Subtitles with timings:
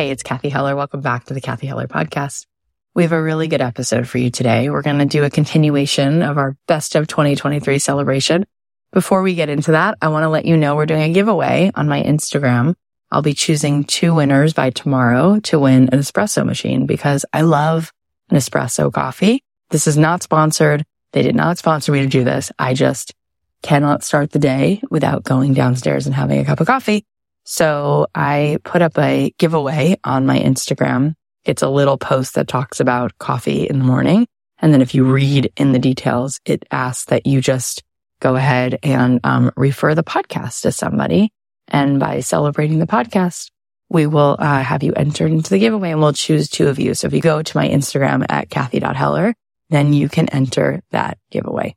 [0.00, 0.74] Hey, it's Cathy Heller.
[0.74, 2.46] Welcome back to the Cathy Heller podcast.
[2.94, 4.70] We have a really good episode for you today.
[4.70, 8.46] We're going to do a continuation of our best of 2023 celebration.
[8.92, 11.70] Before we get into that, I want to let you know we're doing a giveaway
[11.74, 12.76] on my Instagram.
[13.10, 17.92] I'll be choosing two winners by tomorrow to win an espresso machine because I love
[18.30, 19.44] an espresso coffee.
[19.68, 20.86] This is not sponsored.
[21.12, 22.50] They did not sponsor me to do this.
[22.58, 23.12] I just
[23.60, 27.04] cannot start the day without going downstairs and having a cup of coffee.
[27.52, 31.16] So I put up a giveaway on my Instagram.
[31.44, 34.28] It's a little post that talks about coffee in the morning.
[34.60, 37.82] And then if you read in the details, it asks that you just
[38.20, 41.32] go ahead and um, refer the podcast to somebody.
[41.66, 43.50] And by celebrating the podcast,
[43.88, 46.94] we will uh, have you entered into the giveaway and we'll choose two of you.
[46.94, 49.34] So if you go to my Instagram at Cathy.Heller,
[49.70, 51.74] then you can enter that giveaway.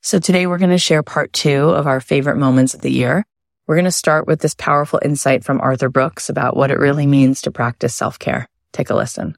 [0.00, 3.26] So today we're going to share part two of our favorite moments of the year.
[3.68, 7.06] We're going to start with this powerful insight from Arthur Brooks about what it really
[7.06, 8.48] means to practice self-care.
[8.72, 9.36] Take a listen.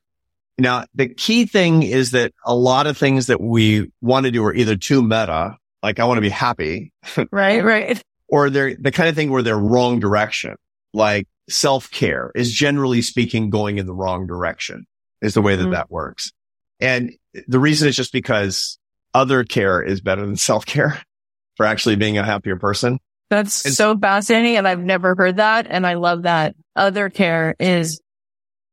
[0.57, 4.45] Now, the key thing is that a lot of things that we want to do
[4.45, 6.93] are either too meta, like I want to be happy.
[7.33, 8.01] right, right.
[8.29, 10.55] Or they're the kind of thing where they're wrong direction,
[10.95, 14.87] like self care is generally speaking going in the wrong direction
[15.21, 15.73] is the way that mm-hmm.
[15.73, 16.31] that works.
[16.79, 17.13] And
[17.49, 18.79] the reason is just because
[19.13, 21.03] other care is better than self care
[21.57, 23.01] for actually being a happier person.
[23.31, 24.57] That's and so fascinating.
[24.57, 25.67] And I've never heard that.
[25.71, 28.01] And I love that other care is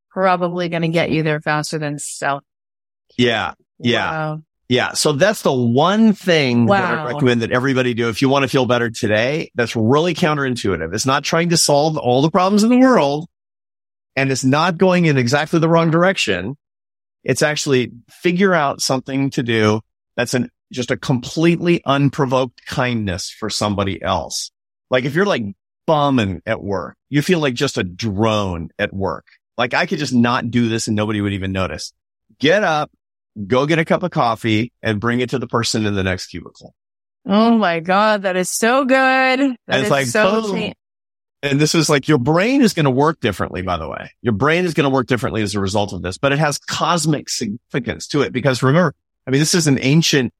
[0.09, 2.43] probably going to get you there faster than self.
[3.17, 3.53] Yeah.
[3.79, 4.11] Yeah.
[4.11, 4.41] Wow.
[4.67, 4.93] Yeah.
[4.93, 6.81] So that's the one thing wow.
[6.81, 9.51] that I recommend that everybody do if you want to feel better today.
[9.55, 10.93] That's really counterintuitive.
[10.93, 13.29] It's not trying to solve all the problems in the world
[14.15, 16.57] and it's not going in exactly the wrong direction.
[17.23, 19.81] It's actually figure out something to do
[20.15, 24.51] that's an just a completely unprovoked kindness for somebody else.
[24.89, 25.43] Like if you're like
[25.85, 29.25] bumming at work, you feel like just a drone at work.
[29.57, 31.93] Like I could just not do this and nobody would even notice.
[32.39, 32.91] Get up,
[33.47, 36.27] go get a cup of coffee and bring it to the person in the next
[36.27, 36.73] cubicle.
[37.25, 38.21] Oh my God.
[38.21, 38.95] That is so good.
[39.39, 40.71] That and it's like, so
[41.43, 44.11] and this is like your brain is going to work differently, by the way.
[44.21, 46.57] Your brain is going to work differently as a result of this, but it has
[46.57, 48.93] cosmic significance to it because remember,
[49.25, 50.33] I mean, this is an ancient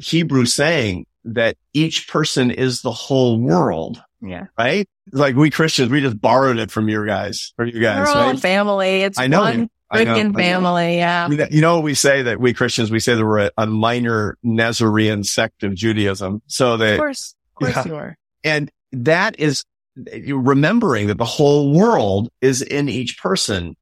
[0.00, 4.02] Hebrew saying that each person is the whole world.
[4.20, 4.46] Yeah.
[4.58, 4.88] Right?
[5.12, 8.06] Like we Christians, we just borrowed it from your guys, from you guys.
[8.06, 8.38] We're right?
[8.38, 9.02] family.
[9.02, 9.40] It's I know.
[9.40, 10.96] one freaking family.
[10.96, 11.28] Yeah.
[11.50, 15.62] You know, we say that we Christians, we say that we're a, minor Nazarene sect
[15.64, 16.42] of Judaism.
[16.46, 16.94] So that.
[16.94, 17.34] Of course.
[17.50, 17.92] Of course yeah.
[17.92, 18.18] you are.
[18.44, 19.64] And that is
[19.96, 23.76] remembering that the whole world is in each person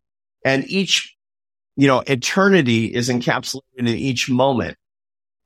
[0.44, 1.16] and each
[1.77, 4.77] you know, eternity is encapsulated in each moment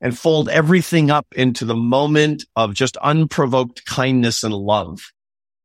[0.04, 5.00] and fold everything up into the moment of just unprovoked kindness and love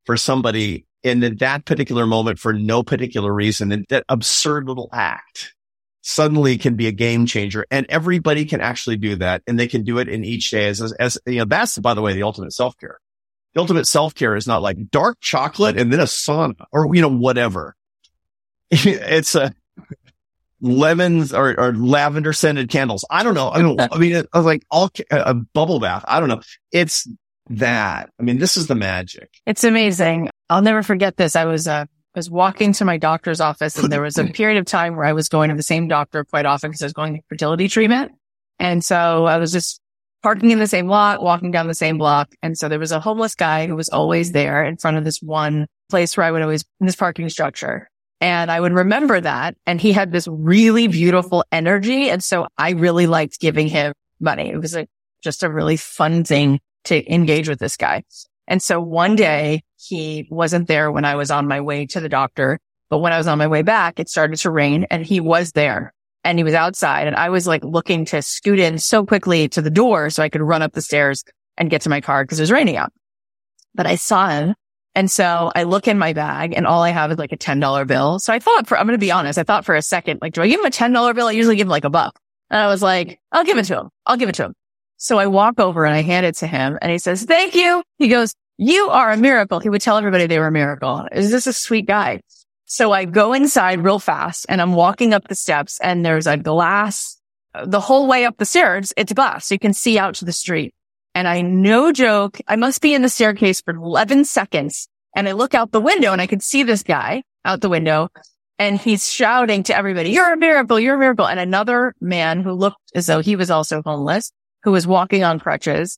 [0.06, 3.74] for somebody in that particular moment for no particular reason.
[3.74, 5.54] And that absurd little act
[6.02, 9.44] suddenly can be a game changer and everybody can actually do that.
[9.46, 11.94] And they can do it in each day as, as, as you know, that's by
[11.94, 12.98] the way, the ultimate self care.
[13.54, 17.02] The ultimate self care is not like dark chocolate and then a sauna or, you
[17.02, 17.76] know, whatever.
[18.72, 19.54] it's a,
[20.62, 23.06] lemons or, or lavender scented candles.
[23.10, 23.50] I don't know.
[23.50, 26.04] I don't, I mean, I was like all a bubble bath.
[26.08, 26.42] I don't know.
[26.72, 27.08] It's
[27.50, 28.10] that.
[28.20, 29.30] I mean, this is the magic.
[29.46, 30.30] It's amazing.
[30.50, 31.36] I'll never forget this.
[31.36, 34.66] I was, uh, was walking to my doctor's office and there was a period of
[34.66, 37.16] time where I was going to the same doctor quite often because I was going
[37.16, 38.12] to fertility treatment.
[38.58, 39.80] And so I was just
[40.22, 42.34] parking in the same lot, walking down the same block.
[42.42, 45.22] And so there was a homeless guy who was always there in front of this
[45.22, 47.90] one place where I would always, in this parking structure.
[48.22, 49.56] And I would remember that.
[49.66, 52.10] And he had this really beautiful energy.
[52.10, 54.50] And so I really liked giving him money.
[54.50, 54.90] It was like
[55.24, 58.04] just a really fun thing to engage with this guy.
[58.48, 62.10] And so one day he wasn't there when I was on my way to the
[62.10, 62.60] doctor,
[62.90, 65.52] but when I was on my way back, it started to rain and he was
[65.52, 65.94] there
[66.24, 69.62] and he was outside and I was like looking to scoot in so quickly to
[69.62, 71.24] the door so I could run up the stairs
[71.58, 72.92] and get to my car because it was raining out.
[73.76, 74.56] But I saw him
[75.00, 77.88] and so I look in my bag and all I have is like a $10
[77.88, 78.20] bill.
[78.20, 80.34] So I thought for, I'm going to be honest, I thought for a second, like,
[80.34, 81.28] do I give him a $10 bill?
[81.28, 82.20] I usually give him like a buck.
[82.50, 83.90] And I was like, I'll give it to him.
[84.06, 84.56] I'll give it to him.
[84.98, 87.82] So I walk over and I hand it to him and he says, thank you.
[87.98, 89.62] He goes, you are a miracle.
[89.62, 91.08] He would tell everybody they were a miracle.
[91.14, 92.20] Is this a sweet guy?
[92.66, 96.36] So I go inside real fast and I'm walking up the steps and there's a
[96.36, 97.22] glass
[97.64, 98.92] the whole way up the stairs.
[98.98, 99.46] It's glass.
[99.46, 100.74] So you can see out to the street.
[101.16, 104.88] And I no joke, I must be in the staircase for 11 seconds.
[105.16, 108.10] And I look out the window and I could see this guy out the window
[108.60, 111.26] and he's shouting to everybody, you're a miracle, you're a miracle.
[111.26, 114.32] And another man who looked as though he was also homeless,
[114.64, 115.98] who was walking on crutches.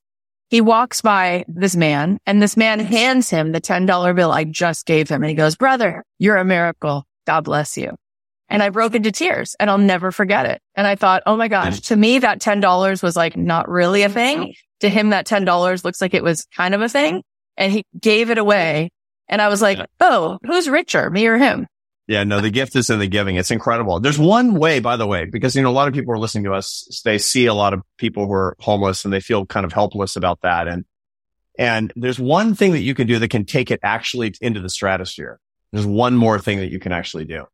[0.49, 4.85] He walks by this man and this man hands him the $10 bill I just
[4.85, 5.23] gave him.
[5.23, 7.05] And he goes, brother, you're a miracle.
[7.25, 7.95] God bless you.
[8.51, 10.61] And I broke into tears and I'll never forget it.
[10.75, 14.07] And I thought, oh my gosh, to me, that $10 was like not really a
[14.07, 14.13] mm-hmm.
[14.13, 14.53] thing.
[14.81, 17.23] To him, that $10 looks like it was kind of a thing.
[17.55, 18.89] And he gave it away.
[19.29, 21.65] And I was like, oh, who's richer, me or him?
[22.07, 23.37] Yeah, no, the gift is in the giving.
[23.37, 24.01] It's incredible.
[24.01, 26.43] There's one way, by the way, because, you know, a lot of people are listening
[26.43, 27.01] to us.
[27.05, 30.17] They see a lot of people who are homeless and they feel kind of helpless
[30.17, 30.67] about that.
[30.67, 30.83] And,
[31.57, 34.69] and there's one thing that you can do that can take it actually into the
[34.69, 35.39] stratosphere.
[35.71, 37.45] There's one more thing that you can actually do.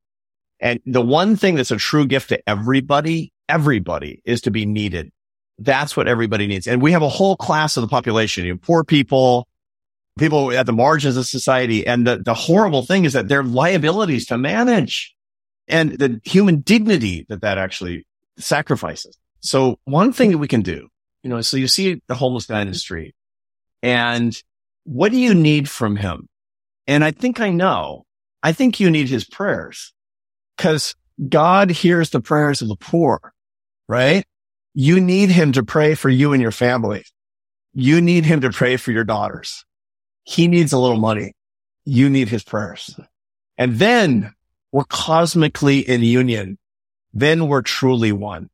[0.59, 5.12] And the one thing that's a true gift to everybody, everybody is to be needed.
[5.59, 6.68] That's what everybody needs.
[6.68, 9.48] And we have a whole class of the population, you know, poor people,
[10.18, 11.86] people at the margins of society.
[11.86, 15.15] And the, the horrible thing is that they're liabilities to manage
[15.68, 18.06] and the human dignity that that actually
[18.38, 19.18] sacrifices.
[19.39, 20.88] So one thing that we can do,
[21.24, 23.15] you know, so you see the homeless guy in the street
[23.83, 24.36] and
[24.83, 26.30] what do you need from him?
[26.88, 28.06] And I think I know,
[28.42, 29.94] I think you need his prayers
[30.57, 30.95] because
[31.30, 33.33] God hears the prayers of the poor,
[33.88, 34.25] right?
[34.74, 37.06] You need him to pray for you and your family.
[37.74, 39.65] You need him to pray for your daughters.
[40.24, 41.33] He needs a little money.
[41.86, 43.00] You need his prayers.
[43.57, 44.33] And then
[44.71, 46.57] we're cosmically in union.
[47.13, 48.50] Then we're truly one.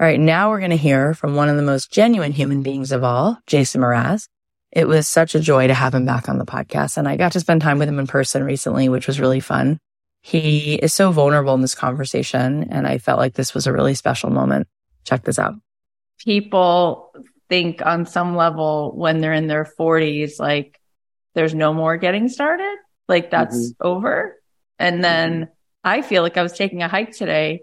[0.00, 0.18] All right.
[0.18, 3.38] Now we're going to hear from one of the most genuine human beings of all,
[3.46, 4.28] Jason Mraz.
[4.72, 6.96] It was such a joy to have him back on the podcast.
[6.96, 9.78] And I got to spend time with him in person recently, which was really fun.
[10.26, 12.68] He is so vulnerable in this conversation.
[12.70, 14.66] And I felt like this was a really special moment.
[15.04, 15.52] Check this out.
[16.18, 17.14] People
[17.50, 20.80] think on some level when they're in their 40s, like
[21.34, 22.74] there's no more getting started,
[23.06, 23.86] like that's mm-hmm.
[23.86, 24.40] over.
[24.78, 25.50] And then mm-hmm.
[25.84, 27.60] I feel like I was taking a hike today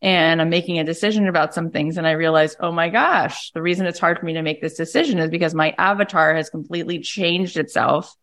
[0.00, 1.98] and I'm making a decision about some things.
[1.98, 4.78] And I realized, oh my gosh, the reason it's hard for me to make this
[4.78, 8.16] decision is because my avatar has completely changed itself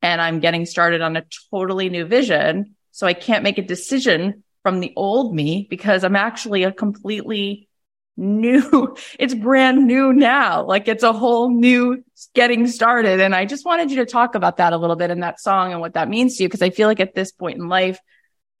[0.00, 2.74] and I'm getting started on a totally new vision.
[2.92, 7.68] So I can't make a decision from the old me because I'm actually a completely
[8.16, 10.64] new, it's brand new now.
[10.64, 12.04] Like it's a whole new
[12.34, 13.20] getting started.
[13.20, 15.72] And I just wanted you to talk about that a little bit in that song
[15.72, 16.48] and what that means to you.
[16.48, 17.98] Cause I feel like at this point in life,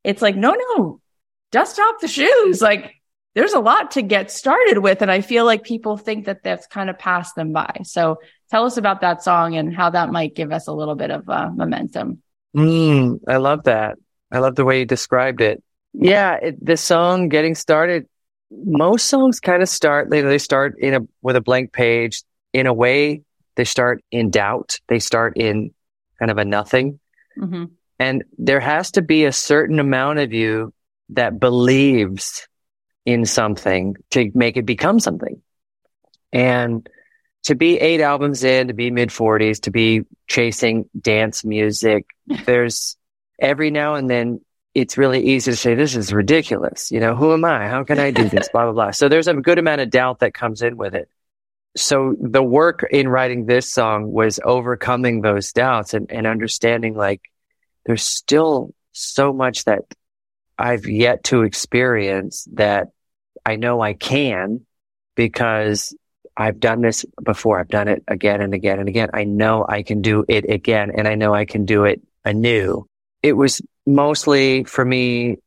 [0.02, 1.00] it's like, no, no,
[1.52, 2.60] dust off the shoes.
[2.60, 2.94] Like
[3.34, 5.02] there's a lot to get started with.
[5.02, 7.80] And I feel like people think that that's kind of passed them by.
[7.84, 8.18] So
[8.50, 11.28] tell us about that song and how that might give us a little bit of
[11.28, 12.22] uh, momentum.
[12.56, 13.96] Mm, I love that.
[14.32, 15.62] I love the way you described it.
[15.92, 18.06] Yeah, it, the song getting started
[18.64, 22.66] most songs kind of start they, they start in a with a blank page in
[22.66, 23.22] a way
[23.56, 25.72] they start in doubt they start in
[26.18, 27.00] kind of a nothing
[27.38, 27.64] mm-hmm.
[27.98, 30.72] and there has to be a certain amount of you
[31.10, 32.46] that believes
[33.04, 35.42] in something to make it become something
[36.32, 36.88] and
[37.44, 42.06] to be eight albums in to be mid 40s to be chasing dance music
[42.46, 42.96] there's
[43.38, 44.40] every now and then
[44.74, 46.90] it's really easy to say, this is ridiculous.
[46.90, 47.68] You know, who am I?
[47.68, 48.48] How can I do this?
[48.52, 48.90] blah, blah, blah.
[48.90, 51.08] So there's a good amount of doubt that comes in with it.
[51.76, 57.22] So the work in writing this song was overcoming those doubts and, and understanding like
[57.84, 59.82] there's still so much that
[60.58, 62.88] I've yet to experience that
[63.44, 64.66] I know I can
[65.14, 65.94] because
[66.36, 67.58] I've done this before.
[67.58, 69.10] I've done it again and again and again.
[69.12, 72.86] I know I can do it again and I know I can do it anew.
[73.22, 75.38] It was mostly for me,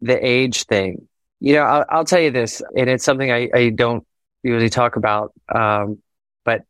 [0.00, 1.08] the age thing.
[1.40, 4.06] You know, I'll, I'll tell you this, and it's something I, I don't
[4.42, 5.32] usually talk about.
[5.52, 5.98] Um,
[6.44, 6.62] but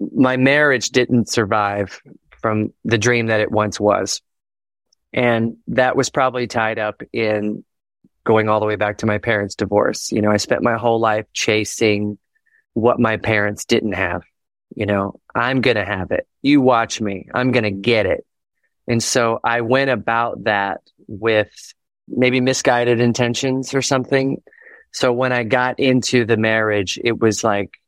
[0.00, 2.00] my marriage didn't survive
[2.40, 4.20] from the dream that it once was.
[5.12, 7.64] And that was probably tied up in
[8.24, 10.10] going all the way back to my parents' divorce.
[10.10, 12.18] You know, I spent my whole life chasing
[12.72, 14.24] what my parents didn't have.
[14.74, 16.26] You know, I'm going to have it.
[16.42, 17.28] You watch me.
[17.32, 18.26] I'm going to get it.
[18.86, 21.50] And so I went about that with
[22.06, 24.42] maybe misguided intentions or something.
[24.92, 27.78] So when I got into the marriage, it was like,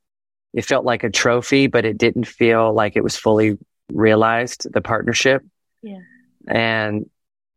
[0.54, 3.58] it felt like a trophy, but it didn't feel like it was fully
[3.92, 5.42] realized, the partnership.
[5.82, 6.00] Yeah.
[6.48, 7.10] And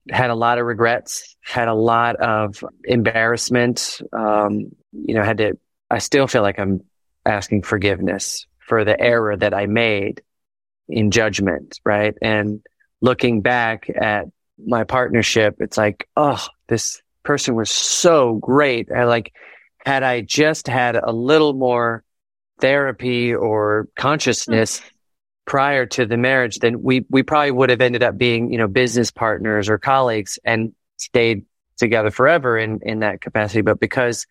[0.10, 4.02] had a lot of regrets, had a lot of embarrassment.
[4.12, 5.58] Um, you know, had to,
[5.90, 6.82] I still feel like I'm
[7.26, 10.22] asking forgiveness for the error that I made
[10.88, 12.16] in judgment, right?
[12.22, 12.62] And
[13.02, 14.26] looking back at
[14.64, 18.90] my partnership, it's like, oh, this person was so great.
[18.90, 19.34] And like,
[19.86, 22.04] had I just had a little more
[22.60, 24.88] therapy or consciousness hmm.
[25.46, 28.68] prior to the marriage, then we, we probably would have ended up being, you know,
[28.68, 31.46] business partners or colleagues and stayed
[31.78, 33.62] together forever in, in that capacity.
[33.62, 34.28] But because,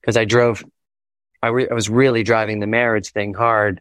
[0.00, 0.64] because I drove,
[1.42, 3.80] I, re- I was really driving the marriage thing hard,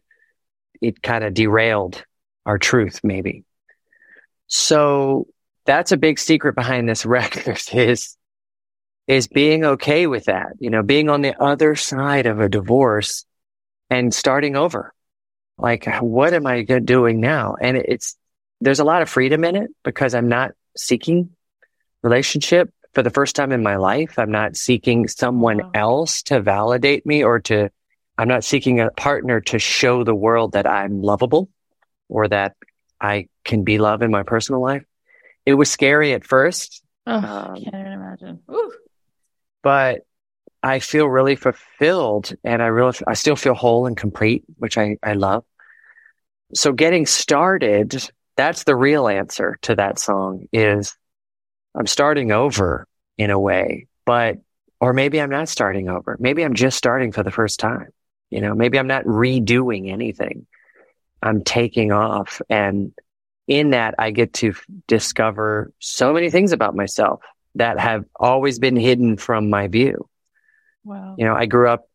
[0.81, 2.03] it kind of derailed
[2.45, 3.44] our truth, maybe.
[4.47, 5.27] So
[5.65, 8.17] that's a big secret behind this record is,
[9.07, 13.25] is being okay with that, you know, being on the other side of a divorce
[13.89, 14.93] and starting over.
[15.57, 17.55] Like, what am I doing now?
[17.59, 18.17] And it's,
[18.61, 21.29] there's a lot of freedom in it because I'm not seeking
[22.01, 24.17] relationship for the first time in my life.
[24.17, 25.71] I'm not seeking someone wow.
[25.73, 27.69] else to validate me or to,
[28.17, 31.49] I'm not seeking a partner to show the world that I'm lovable
[32.09, 32.55] or that
[32.99, 34.83] I can be love in my personal life.
[35.45, 36.83] It was scary at first.
[37.05, 38.39] Oh, um, can't even imagine.
[39.61, 40.01] But
[40.63, 44.97] I feel really fulfilled and I really, I still feel whole and complete, which I,
[45.03, 45.43] I love.
[46.55, 50.95] So getting started, that's the real answer to that song is
[51.75, 52.87] I'm starting over
[53.17, 54.37] in a way, but,
[54.81, 56.17] or maybe I'm not starting over.
[56.19, 57.89] Maybe I'm just starting for the first time.
[58.29, 60.47] You know, maybe I'm not redoing anything.
[61.25, 62.41] I'm taking off.
[62.49, 62.93] And
[63.47, 67.21] in that, I get to f- discover so many things about myself
[67.55, 70.09] that have always been hidden from my view.
[70.83, 71.15] Wow.
[71.17, 71.87] You know, I grew up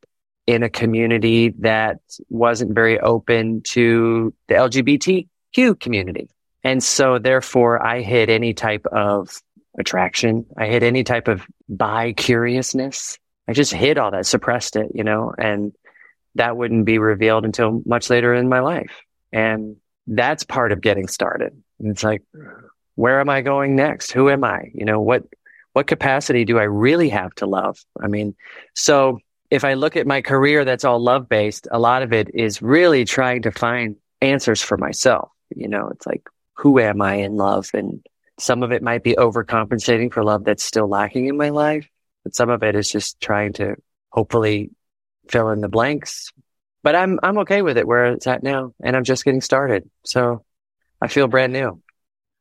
[0.46, 6.28] in a community that wasn't very open to the LGBTQ community.
[6.64, 9.40] And so therefore I hid any type of
[9.78, 10.46] attraction.
[10.56, 13.18] I hid any type of bi curiousness.
[13.49, 15.72] I just hid all that, suppressed it, you know, and
[16.34, 19.02] that wouldn't be revealed until much later in my life.
[19.32, 21.60] And that's part of getting started.
[21.78, 22.22] It's like,
[22.94, 24.12] where am I going next?
[24.12, 24.70] Who am I?
[24.75, 25.25] You know, what,
[25.72, 27.78] what capacity do I really have to love?
[28.00, 28.34] I mean,
[28.75, 29.20] so
[29.50, 32.60] if I look at my career that's all love based, a lot of it is
[32.60, 35.30] really trying to find answers for myself.
[35.54, 37.70] You know, it's like, who am I in love?
[37.72, 38.04] And
[38.38, 41.88] some of it might be overcompensating for love that's still lacking in my life,
[42.25, 43.76] but some of it is just trying to
[44.10, 44.70] hopefully
[45.28, 46.32] fill in the blanks.
[46.82, 49.88] But I'm I'm okay with it where it's at now, and I'm just getting started.
[50.04, 50.44] So
[51.00, 51.82] I feel brand new.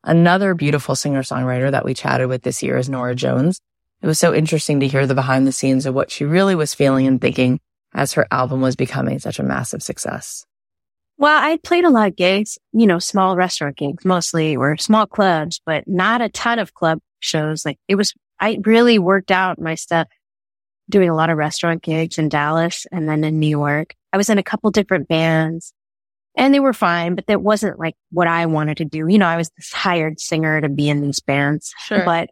[0.03, 3.59] Another beautiful singer songwriter that we chatted with this year is Norah Jones.
[4.01, 6.73] It was so interesting to hear the behind the scenes of what she really was
[6.73, 7.59] feeling and thinking
[7.93, 10.45] as her album was becoming such a massive success.
[11.17, 15.05] Well, I played a lot of gigs, you know, small restaurant gigs mostly or small
[15.05, 17.65] clubs, but not a ton of club shows.
[17.65, 20.07] Like it was, I really worked out my stuff
[20.89, 23.95] doing a lot of restaurant gigs in Dallas and then in New York.
[24.11, 25.73] I was in a couple different bands
[26.35, 29.07] and they were fine, but that wasn't like what I wanted to do.
[29.07, 32.03] You know, I was this hired singer to be in these bands, sure.
[32.05, 32.29] but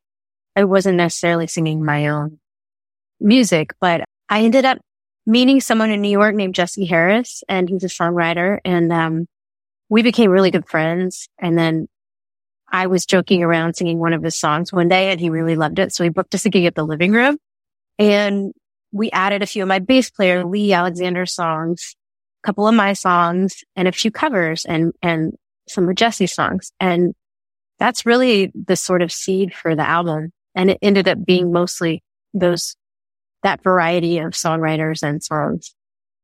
[0.56, 2.40] I wasn't necessarily singing my own
[3.20, 4.80] music, but I ended up
[5.26, 9.28] meeting someone in New York named Jesse Harris and he's a songwriter and, um,
[9.90, 11.30] we became really good friends.
[11.40, 11.88] And then
[12.70, 15.80] I was joking around singing one of his songs one day and he really loved
[15.80, 15.94] it.
[15.94, 17.38] So he booked us a gig at the living room
[17.98, 18.54] and
[18.92, 21.96] we added a few of my bass player, Lee Alexander songs,
[22.44, 25.34] a couple of my songs and a few covers and, and
[25.68, 26.72] some of Jesse's songs.
[26.80, 27.14] And
[27.80, 30.32] that's really the sort of seed for the album.
[30.56, 32.04] And it ended up being mostly
[32.34, 32.76] those,
[33.44, 35.76] that variety of songwriters and songs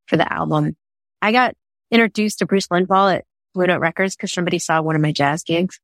[0.08, 0.75] for the album.
[1.22, 1.55] I got
[1.91, 5.43] introduced to Bruce Lundvall at Blue Note Records because somebody saw one of my jazz
[5.43, 5.79] gigs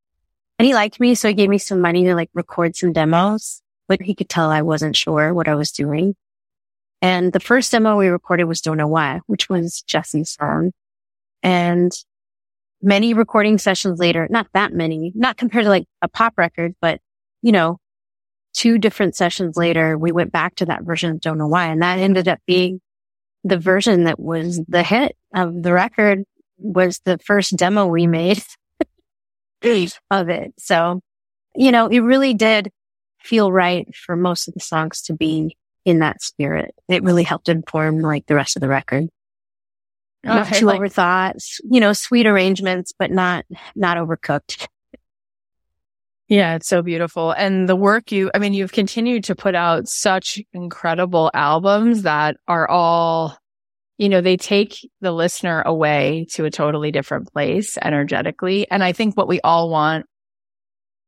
[0.57, 1.15] and he liked me.
[1.15, 4.49] So he gave me some money to like record some demos, but he could tell
[4.49, 6.15] I wasn't sure what I was doing.
[7.01, 10.71] And the first demo we recorded was Don't Know Why, which was Jesse's song.
[11.43, 11.91] And
[12.81, 16.99] many recording sessions later, not that many, not compared to like a pop record, but
[17.41, 17.77] you know,
[18.53, 21.67] two different sessions later, we went back to that version of Don't Know Why.
[21.67, 22.81] And that ended up being
[23.43, 26.23] the version that was the hit of the record
[26.57, 28.43] was the first demo we made
[30.11, 30.53] of it.
[30.57, 30.99] So,
[31.55, 32.69] you know, it really did
[33.21, 35.55] feel right for most of the songs to be
[35.85, 36.73] in that spirit.
[36.87, 39.05] It really helped inform like the rest of the record.
[40.25, 41.37] Okay, not too like, overthought,
[41.69, 43.45] you know, sweet arrangements, but not,
[43.75, 44.67] not overcooked.
[46.27, 47.31] Yeah, it's so beautiful.
[47.31, 52.37] And the work you, I mean, you've continued to put out such incredible albums that
[52.47, 53.35] are all,
[53.97, 58.69] you know, they take the listener away to a totally different place energetically.
[58.69, 60.05] And I think what we all want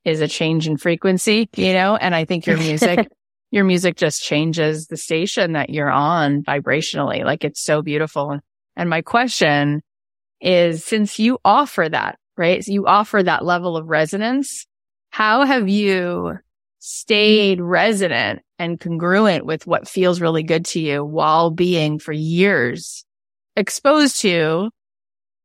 [0.03, 3.07] is a change in frequency, you know, and I think your music
[3.51, 7.23] your music just changes the station that you're on vibrationally.
[7.23, 8.39] Like it's so beautiful.
[8.75, 9.81] And my question
[10.39, 12.63] is, since you offer that, right?
[12.63, 14.65] So you offer that level of resonance.
[15.09, 16.39] How have you
[16.79, 23.05] stayed resonant and congruent with what feels really good to you while being for years
[23.55, 24.69] exposed to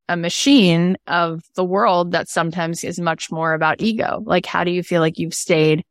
[0.09, 4.23] a machine of the world that sometimes is much more about ego?
[4.25, 5.85] Like, how do you feel like you've stayed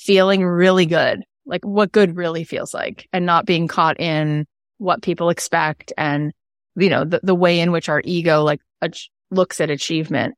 [0.00, 4.46] feeling really good, like what good really feels like and not being caught in
[4.78, 6.32] what people expect and,
[6.76, 10.34] you know, the, the way in which our ego like ach- looks at achievement.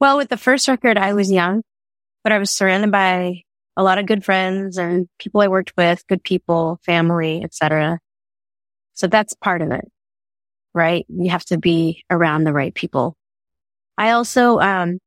[0.00, 1.62] Well, with the first record, I was young
[2.28, 3.42] but I was surrounded by
[3.76, 8.00] a lot of good friends and people I worked with, good people, family, etc.
[8.92, 9.84] So that's part of it,
[10.74, 11.06] right?
[11.08, 13.16] You have to be around the right people.
[13.96, 14.98] I also, um,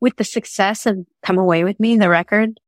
[0.00, 2.58] with the success of Come Away With Me, the record,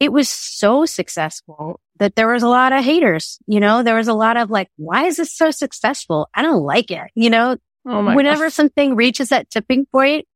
[0.00, 3.38] it was so successful that there was a lot of haters.
[3.46, 6.28] You know, there was a lot of like, why is this so successful?
[6.34, 7.10] I don't like it.
[7.14, 8.54] You know, oh whenever gosh.
[8.54, 10.26] something reaches that tipping point,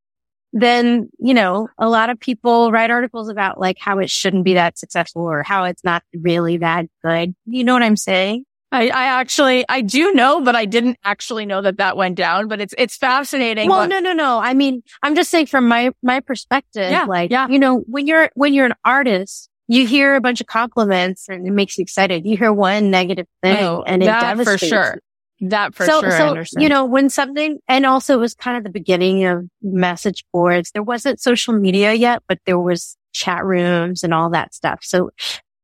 [0.53, 4.55] then, you know, a lot of people write articles about like how it shouldn't be
[4.55, 7.35] that successful or how it's not really that good.
[7.47, 8.45] You know what I'm saying?
[8.71, 12.49] I, I actually, I do know, but I didn't actually know that that went down,
[12.49, 13.69] but it's, it's fascinating.
[13.69, 14.39] Well, but- no, no, no.
[14.39, 17.49] I mean, I'm just saying from my, my perspective, yeah, like, yeah.
[17.49, 21.47] you know, when you're, when you're an artist, you hear a bunch of compliments and
[21.47, 22.27] it makes you excited.
[22.27, 24.99] You hear one negative thing oh, and it devastates for sure.
[25.41, 26.45] That for so, sure.
[26.45, 30.25] So, you know, when something, and also it was kind of the beginning of message
[30.33, 30.71] boards.
[30.71, 34.81] There wasn't social media yet, but there was chat rooms and all that stuff.
[34.83, 35.11] So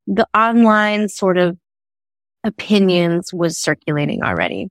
[0.06, 1.56] the online sort of
[2.44, 4.68] opinions was circulating already.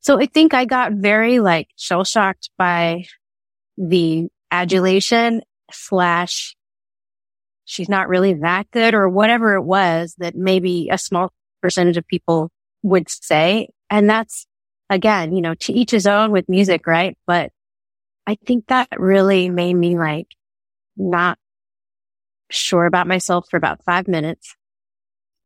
[0.00, 3.04] So I think I got very like shell shocked by
[3.78, 6.56] the adulation slash
[7.64, 12.06] she's not really that good or whatever it was that maybe a small percentage of
[12.06, 12.50] people
[12.82, 13.68] would say.
[13.90, 14.46] And that's
[14.90, 17.16] again, you know, to each his own with music, right?
[17.26, 17.50] But
[18.26, 20.28] I think that really made me like
[20.96, 21.38] not
[22.50, 24.54] sure about myself for about five minutes.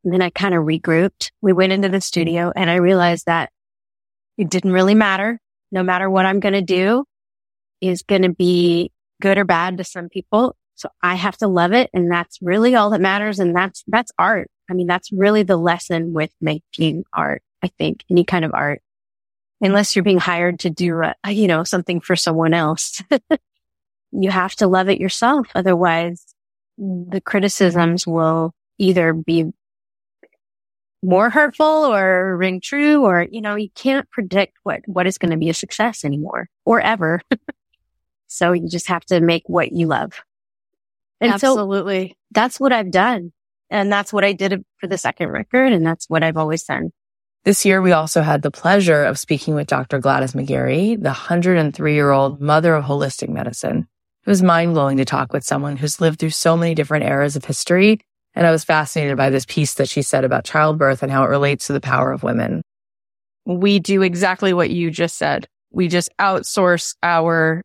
[0.04, 1.30] And then I kind of regrouped.
[1.40, 3.50] We went into the studio and I realized that
[4.36, 5.40] it didn't really matter.
[5.72, 7.04] No matter what I'm going to do
[7.80, 10.56] is going to be good or bad to some people.
[10.76, 11.90] So I have to love it.
[11.92, 13.38] And that's really all that matters.
[13.38, 14.50] And that's, that's art.
[14.70, 17.42] I mean, that's really the lesson with making art.
[17.62, 18.82] I think any kind of art,
[19.60, 23.02] unless you're being hired to do, you know, something for someone else,
[24.12, 25.48] you have to love it yourself.
[25.54, 26.34] Otherwise
[26.78, 29.46] the criticisms will either be
[31.02, 35.30] more hurtful or ring true or, you know, you can't predict what, what is going
[35.30, 37.20] to be a success anymore or ever.
[38.26, 40.20] so you just have to make what you love.
[41.20, 42.08] And Absolutely.
[42.08, 43.32] So that's what I've done.
[43.70, 45.72] And that's what I did for the second record.
[45.72, 46.90] And that's what I've always done.
[47.44, 50.00] This year, we also had the pleasure of speaking with Dr.
[50.00, 53.86] Gladys McGarey, the 103 year old mother of holistic medicine.
[54.24, 57.36] It was mind blowing to talk with someone who's lived through so many different eras
[57.36, 58.00] of history.
[58.34, 61.28] And I was fascinated by this piece that she said about childbirth and how it
[61.28, 62.62] relates to the power of women.
[63.44, 65.46] We do exactly what you just said.
[65.70, 67.62] We just outsource our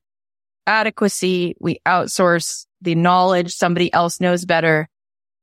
[0.67, 1.55] adequacy.
[1.59, 4.87] We outsource the knowledge somebody else knows better.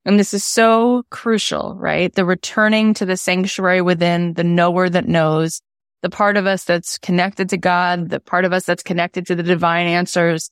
[0.05, 2.12] And this is so crucial, right?
[2.12, 5.61] The returning to the sanctuary within the knower that knows,
[6.03, 9.35] the part of us that's connected to God, the part of us that's connected to
[9.35, 10.51] the divine answers.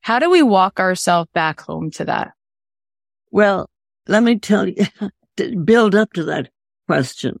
[0.00, 2.32] How do we walk ourselves back home to that?
[3.30, 3.68] Well,
[4.08, 4.86] let me tell you,
[5.64, 6.50] build up to that
[6.86, 7.40] question.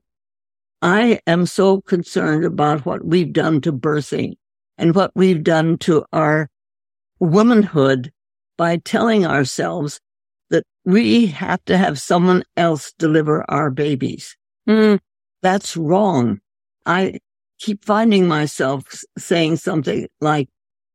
[0.82, 4.34] I am so concerned about what we've done to birthing
[4.78, 6.48] and what we've done to our
[7.18, 8.12] womanhood
[8.56, 10.00] by telling ourselves
[10.50, 14.36] that we have to have someone else deliver our babies.
[14.68, 15.00] Mm,
[15.42, 16.40] that's wrong.
[16.84, 17.18] I
[17.58, 18.84] keep finding myself
[19.18, 20.48] saying something like,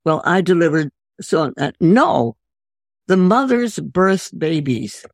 [0.05, 2.35] well, I delivered so uh, no,
[3.07, 5.05] the mothers birth babies.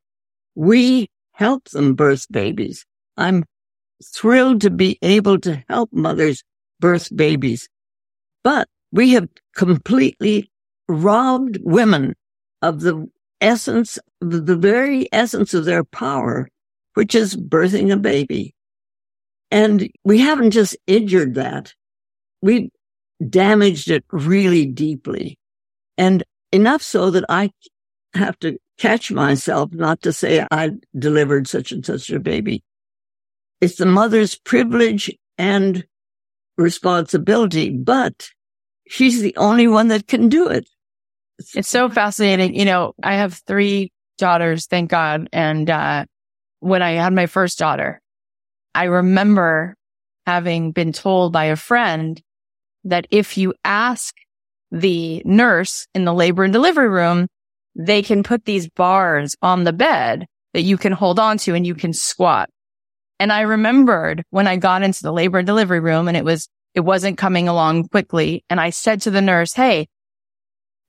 [0.55, 2.85] We help them birth babies.
[3.17, 3.43] I'm
[4.03, 6.43] thrilled to be able to help mothers
[6.79, 7.67] birth babies,
[8.43, 10.49] but we have completely
[10.87, 12.15] robbed women
[12.61, 13.07] of the
[13.41, 16.49] essence, the very essence of their power,
[16.93, 18.55] which is birthing a baby.
[19.51, 21.73] And we haven't just injured that.
[22.41, 22.71] We
[23.29, 25.37] damaged it really deeply.
[25.97, 27.51] And enough so that I
[28.13, 32.63] have to catch myself not to say I delivered such and such a baby.
[33.59, 35.83] It's the mother's privilege and
[36.57, 38.29] responsibility, but
[38.87, 40.67] she's the only one that can do it.
[41.55, 42.55] It's so fascinating.
[42.55, 45.29] You know, I have three daughters, thank God.
[45.31, 46.05] And, uh,
[46.59, 48.01] when I had my first daughter,
[48.73, 49.75] I remember
[50.25, 52.21] having been told by a friend
[52.83, 54.15] that if you ask
[54.71, 57.27] the nurse in the labor and delivery room,
[57.75, 61.65] they can put these bars on the bed that you can hold on to and
[61.65, 62.49] you can squat.
[63.19, 66.49] And I remembered when I got into the labor and delivery room and it was,
[66.73, 68.43] it wasn't coming along quickly.
[68.49, 69.87] And I said to the nurse, Hey,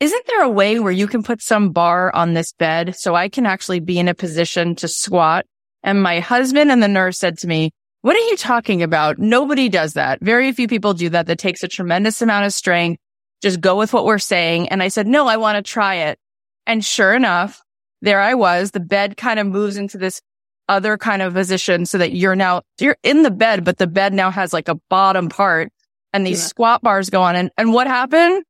[0.01, 3.29] isn't there a way where you can put some bar on this bed so I
[3.29, 5.45] can actually be in a position to squat?
[5.83, 7.71] And my husband and the nurse said to me,
[8.03, 9.19] what are you talking about?
[9.19, 10.21] Nobody does that.
[10.21, 11.27] Very few people do that.
[11.27, 13.01] That takes a tremendous amount of strength.
[13.43, 14.69] Just go with what we're saying.
[14.69, 16.19] And I said, no, I want to try it.
[16.67, 17.61] And sure enough,
[18.01, 18.71] there I was.
[18.71, 20.21] The bed kind of moves into this
[20.69, 24.13] other kind of position so that you're now, you're in the bed, but the bed
[24.13, 25.73] now has like a bottom part
[26.13, 26.47] and these Yeah.
[26.47, 27.37] squat bars go on.
[27.37, 28.45] And, and what happened?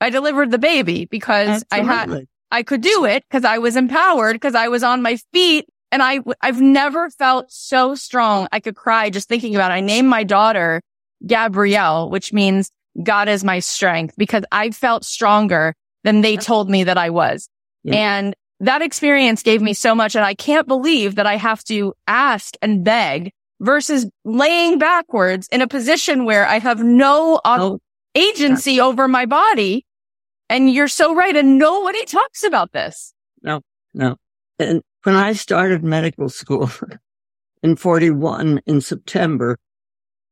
[0.00, 4.34] I delivered the baby because I had, I could do it because I was empowered
[4.34, 8.48] because I was on my feet and I, I've never felt so strong.
[8.52, 9.74] I could cry just thinking about it.
[9.74, 10.82] I named my daughter
[11.26, 12.70] Gabrielle, which means
[13.02, 17.48] God is my strength because I felt stronger than they told me that I was.
[17.82, 17.94] Yeah.
[17.94, 20.14] And that experience gave me so much.
[20.14, 25.62] And I can't believe that I have to ask and beg versus laying backwards in
[25.62, 27.78] a position where I have no Oh,
[28.14, 29.85] agency over my body.
[30.48, 31.36] And you're so right.
[31.36, 33.12] And nobody talks about this.
[33.42, 33.62] no.
[33.94, 34.16] No.
[34.58, 36.70] And when I started medical school
[37.62, 39.58] in 41 in September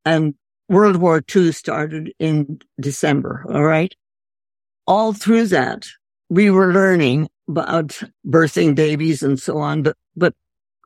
[0.05, 0.35] and
[0.69, 3.45] World War II started in December.
[3.49, 3.95] All right.
[4.87, 5.87] All through that,
[6.29, 9.83] we were learning about birthing babies and so on.
[9.83, 10.35] But, but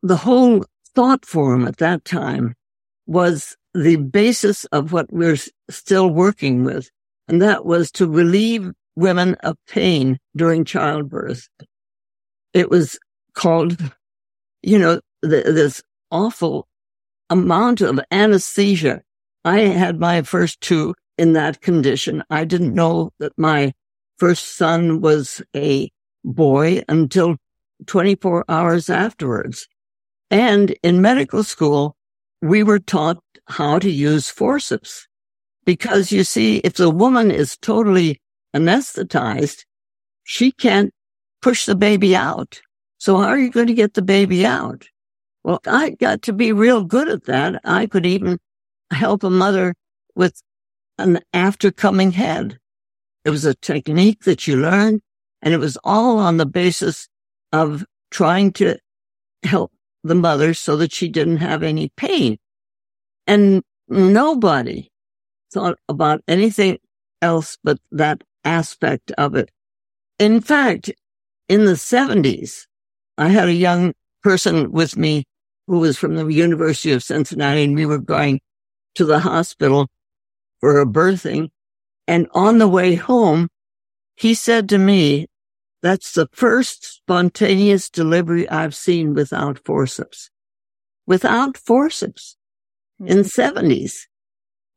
[0.03, 0.64] the whole
[0.95, 2.55] thought form at that time
[3.07, 5.38] was the basis of what we're
[5.71, 6.91] still working with.
[7.29, 11.49] And that was to relieve women of pain during childbirth.
[12.53, 12.99] It was
[13.35, 13.77] called,
[14.63, 16.67] you know, th- this awful
[17.31, 19.03] amount of anesthesia.
[19.45, 22.25] I had my first two in that condition.
[22.31, 23.73] I didn't know that my
[24.19, 25.91] first son was a
[26.25, 27.37] boy until
[27.87, 29.69] 24 hours afterwards.
[30.31, 31.97] And in medical school,
[32.43, 35.07] we were taught how to use forceps
[35.65, 38.21] because you see, if the woman is totally
[38.55, 39.65] anesthetized,
[40.25, 40.93] she can't
[41.43, 42.61] push the baby out.
[42.99, 44.87] So how are you going to get the baby out?
[45.45, 47.61] Well, I got to be real good at that.
[47.65, 48.39] I could even
[48.91, 49.75] help a mother
[50.15, 50.43] with
[50.99, 52.59] an after coming head.
[53.25, 55.01] It was a technique that you learned
[55.43, 57.09] and it was all on the basis
[57.53, 58.79] of trying to
[59.45, 62.39] help the mother so that she didn't have any pain.
[63.27, 64.91] And nobody
[65.53, 66.79] thought about anything
[67.23, 69.51] else but that aspect of it.
[70.19, 70.91] In fact,
[71.49, 72.67] in the seventies,
[73.17, 75.25] I had a young person with me
[75.67, 78.41] who was from the University of Cincinnati and we were going
[78.95, 79.89] to the hospital
[80.61, 81.51] for a birthing.
[82.07, 83.49] And on the way home,
[84.17, 85.27] he said to me,
[85.83, 90.31] that's the first spontaneous delivery I've seen without forceps.
[91.07, 92.37] Without forceps
[92.99, 93.07] hmm.
[93.07, 94.09] in seventies.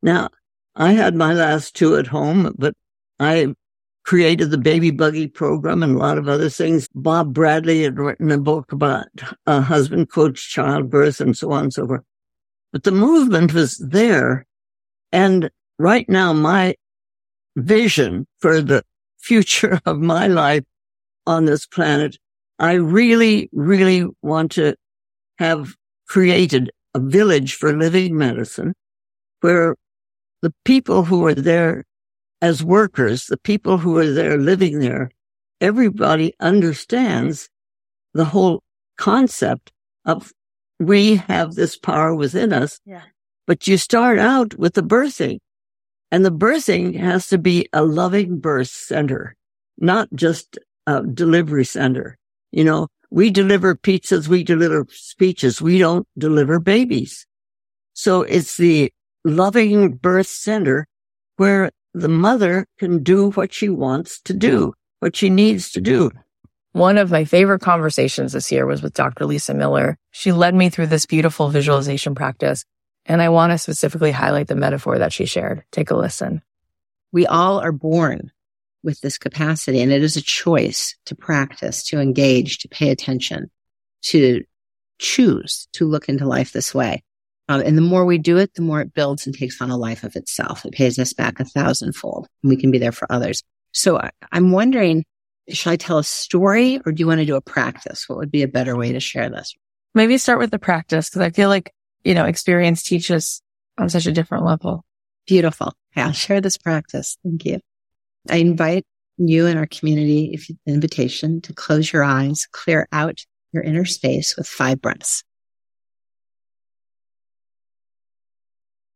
[0.04, 0.30] Now
[0.76, 2.74] I had my last two at home, but
[3.20, 3.56] I
[4.04, 6.88] created the baby buggy program and a lot of other things.
[6.96, 9.08] Bob Bradley had written a book about
[9.46, 12.02] a husband coach childbirth and so on and so forth.
[12.72, 14.46] But the movement was there.
[15.12, 16.76] And right now, my
[17.56, 18.84] vision for the
[19.20, 20.64] future of my life
[21.28, 22.18] on this planet,
[22.60, 24.76] I really, really want to
[25.38, 25.76] have
[26.08, 28.74] created a village for living medicine
[29.42, 29.76] where
[30.42, 31.84] the people who are there
[32.42, 35.12] as workers, the people who are there living there,
[35.60, 37.50] everybody understands
[38.14, 38.64] the whole
[38.98, 39.72] concept
[40.06, 40.34] of
[40.80, 42.80] we have this power within us.
[42.86, 43.04] Yeah.
[43.46, 45.40] But you start out with the birthing
[46.12, 49.36] and the birthing has to be a loving birth center,
[49.78, 52.18] not just a delivery center.
[52.52, 57.28] You know, we deliver pizzas, we deliver speeches, we don't deliver babies.
[57.94, 58.92] So it's the
[59.24, 60.88] loving birth center
[61.38, 66.12] where the mother can do what she wants to do, what she needs to do.
[66.74, 69.26] One of my favorite conversations this year was with Dr.
[69.26, 69.98] Lisa Miller.
[70.12, 72.64] She led me through this beautiful visualization practice.
[73.06, 75.64] And I want to specifically highlight the metaphor that she shared.
[75.72, 76.42] Take a listen.
[77.12, 78.32] we all are born
[78.84, 83.52] with this capacity and it is a choice to practice, to engage, to pay attention,
[84.04, 84.44] to
[84.98, 87.04] choose to look into life this way.
[87.52, 89.76] Um, and the more we do it, the more it builds and takes on a
[89.76, 90.66] life of itself.
[90.66, 93.44] It pays us back a thousandfold and we can be there for others.
[93.74, 95.04] So I, I'm wondering,
[95.50, 98.08] should I tell a story or do you want to do a practice?
[98.08, 99.54] What would be a better way to share this?
[99.94, 101.74] Maybe start with the practice because I feel like,
[102.06, 103.42] you know, experience teaches
[103.78, 104.86] on such a different level.
[105.28, 105.74] Beautiful.
[105.92, 107.18] Okay, I'll share this practice.
[107.22, 107.60] Thank you.
[108.30, 108.86] I invite
[109.18, 113.84] you and our community, if you invitation to close your eyes, clear out your inner
[113.84, 115.26] space with five breaths.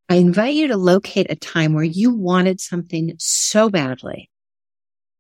[0.07, 4.29] I invite you to locate a time where you wanted something so badly.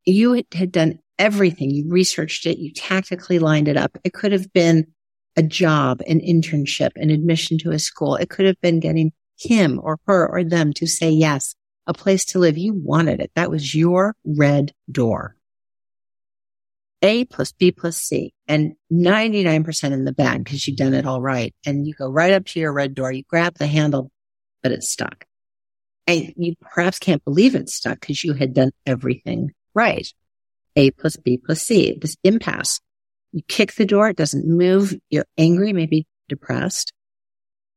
[0.05, 1.71] You had- done everything.
[1.71, 2.59] You researched it.
[2.59, 3.97] You tactically lined it up.
[4.03, 4.87] It could have been
[5.35, 8.15] a job, an internship, an admission to a school.
[8.15, 11.55] It could have been getting him or her or them to say yes,
[11.87, 12.57] a place to live.
[12.57, 13.31] You wanted it.
[13.35, 15.35] That was your red door.
[17.01, 21.21] A plus B plus C and 99% in the bag because you've done it all
[21.21, 21.53] right.
[21.65, 24.11] And you go right up to your red door, you grab the handle,
[24.65, 25.25] but it's stuck.
[26.07, 30.11] And you perhaps can't believe it's stuck because you had done everything right.
[30.75, 32.79] A plus B plus C, this impasse.
[33.31, 34.95] You kick the door, it doesn't move.
[35.11, 36.93] You're angry, maybe depressed,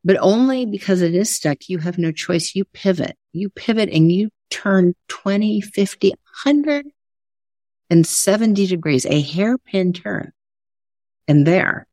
[0.03, 1.69] but only because it is stuck.
[1.69, 2.55] You have no choice.
[2.55, 10.33] You pivot, you pivot and you turn 20, 50, 170 degrees, a hairpin turn.
[11.27, 11.87] And there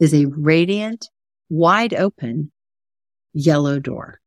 [0.00, 1.08] is a radiant,
[1.48, 2.50] wide open
[3.32, 4.20] yellow door.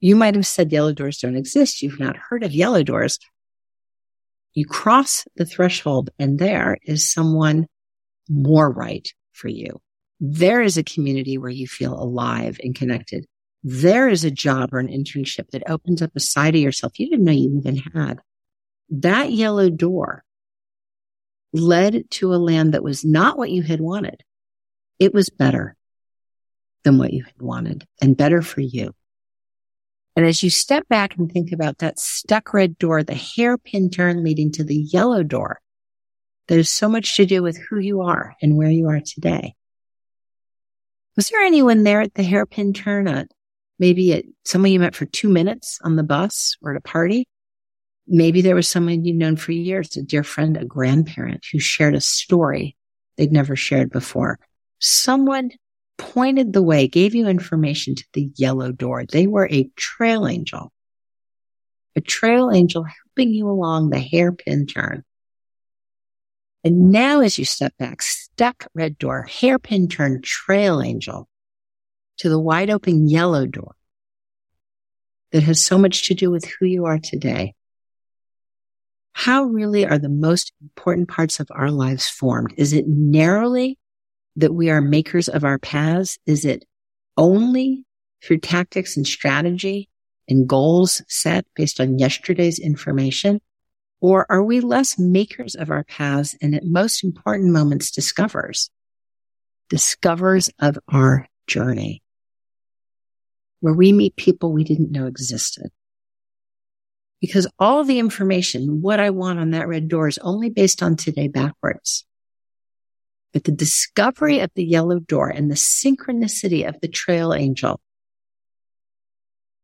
[0.00, 1.82] You might have said yellow doors don't exist.
[1.82, 3.18] You've not heard of yellow doors.
[4.54, 7.66] You cross the threshold and there is someone
[8.28, 9.80] more right for you.
[10.20, 13.26] There is a community where you feel alive and connected.
[13.62, 17.10] There is a job or an internship that opens up a side of yourself you
[17.10, 18.20] didn't know you even had.
[18.88, 20.24] That yellow door
[21.52, 24.22] led to a land that was not what you had wanted.
[24.98, 25.76] It was better
[26.84, 28.94] than what you had wanted and better for you.
[30.16, 34.24] And as you step back and think about that stuck red door, the hairpin turn
[34.24, 35.60] leading to the yellow door,
[36.48, 39.54] there's so much to do with who you are and where you are today.
[41.16, 43.06] Was there anyone there at the hairpin turn?
[43.06, 43.28] At
[43.78, 47.28] maybe at someone you met for two minutes on the bus or at a party?
[48.06, 51.94] Maybe there was someone you'd known for years, a dear friend, a grandparent who shared
[51.94, 52.76] a story
[53.16, 54.38] they'd never shared before.
[54.80, 55.50] Someone
[56.00, 59.04] pointed the way, gave you information to the yellow door.
[59.04, 60.72] They were a trail angel,
[61.94, 65.04] a trail angel helping you along the hairpin turn.
[66.64, 71.28] And now as you step back, stuck red door, hairpin turn, trail angel
[72.18, 73.74] to the wide open yellow door
[75.32, 77.54] that has so much to do with who you are today.
[79.12, 82.54] How really are the most important parts of our lives formed?
[82.56, 83.78] Is it narrowly
[84.40, 86.18] that we are makers of our paths?
[86.26, 86.64] Is it
[87.16, 87.84] only
[88.22, 89.88] through tactics and strategy
[90.28, 93.40] and goals set based on yesterday's information?
[94.00, 98.70] Or are we less makers of our paths and at most important moments discovers,
[99.68, 102.02] discovers of our journey
[103.60, 105.70] where we meet people we didn't know existed?
[107.20, 110.96] Because all the information, what I want on that red door is only based on
[110.96, 112.06] today backwards.
[113.32, 117.80] But the discovery of the yellow door and the synchronicity of the trail angel,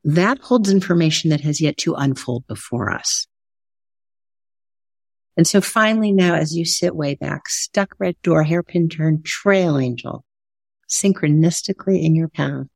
[0.05, 3.27] that holds information that has yet to unfold before us.
[5.37, 9.79] And so finally now, as you sit way back, stuck red door, hairpin turn, trail
[9.79, 10.25] angel,
[10.89, 12.67] synchronistically in your path,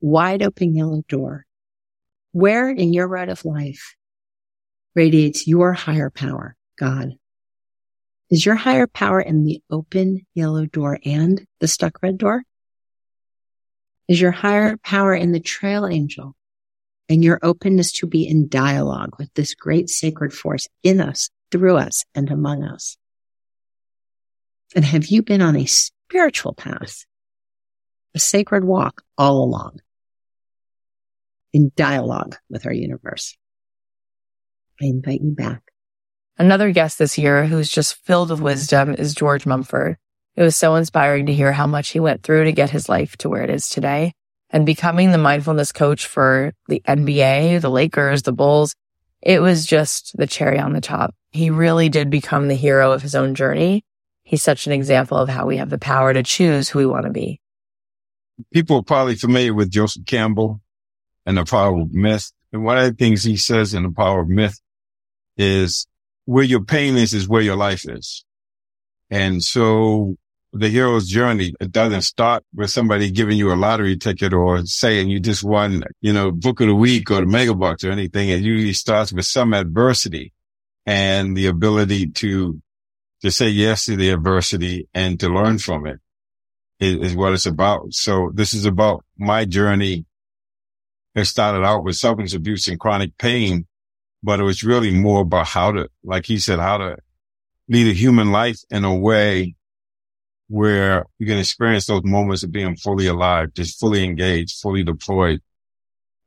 [0.00, 1.46] wide open yellow door,
[2.32, 3.94] where in your ride of life
[4.94, 7.12] radiates your higher power, God,
[8.30, 12.42] is your higher power in the open yellow door and the stuck red door?
[14.08, 16.34] Is your higher power in the trail angel
[17.08, 21.76] and your openness to be in dialogue with this great sacred force in us, through
[21.76, 22.96] us, and among us?
[24.74, 27.04] And have you been on a spiritual path,
[28.14, 29.80] a sacred walk all along
[31.52, 33.36] in dialogue with our universe?
[34.80, 35.62] I invite you back.
[36.38, 39.96] Another guest this year who's just filled with wisdom is George Mumford.
[40.34, 43.16] It was so inspiring to hear how much he went through to get his life
[43.18, 44.12] to where it is today.
[44.50, 48.74] And becoming the mindfulness coach for the NBA, the Lakers, the Bulls,
[49.22, 51.14] it was just the cherry on the top.
[51.30, 53.82] He really did become the hero of his own journey.
[54.22, 57.06] He's such an example of how we have the power to choose who we want
[57.06, 57.40] to be.
[58.52, 60.60] People are probably familiar with Joseph Campbell
[61.24, 62.30] and the power of myth.
[62.52, 64.60] And one of the things he says in the power of myth
[65.38, 65.86] is
[66.26, 68.24] where your pain is, is where your life is.
[69.10, 70.16] And so
[70.52, 75.08] the hero's journey, it doesn't start with somebody giving you a lottery ticket or saying
[75.08, 78.28] you just won, you know, book of the week or the megabucks or anything.
[78.28, 80.32] It usually starts with some adversity
[80.84, 82.60] and the ability to,
[83.22, 86.00] to say yes to the adversity and to learn from it
[86.80, 87.92] is, is what it's about.
[87.92, 90.06] So this is about my journey.
[91.14, 93.66] It started out with substance abuse and chronic pain
[94.26, 96.96] but it was really more about how to, like he said, how to
[97.68, 99.54] lead a human life in a way
[100.48, 105.40] where you can experience those moments of being fully alive, just fully engaged, fully deployed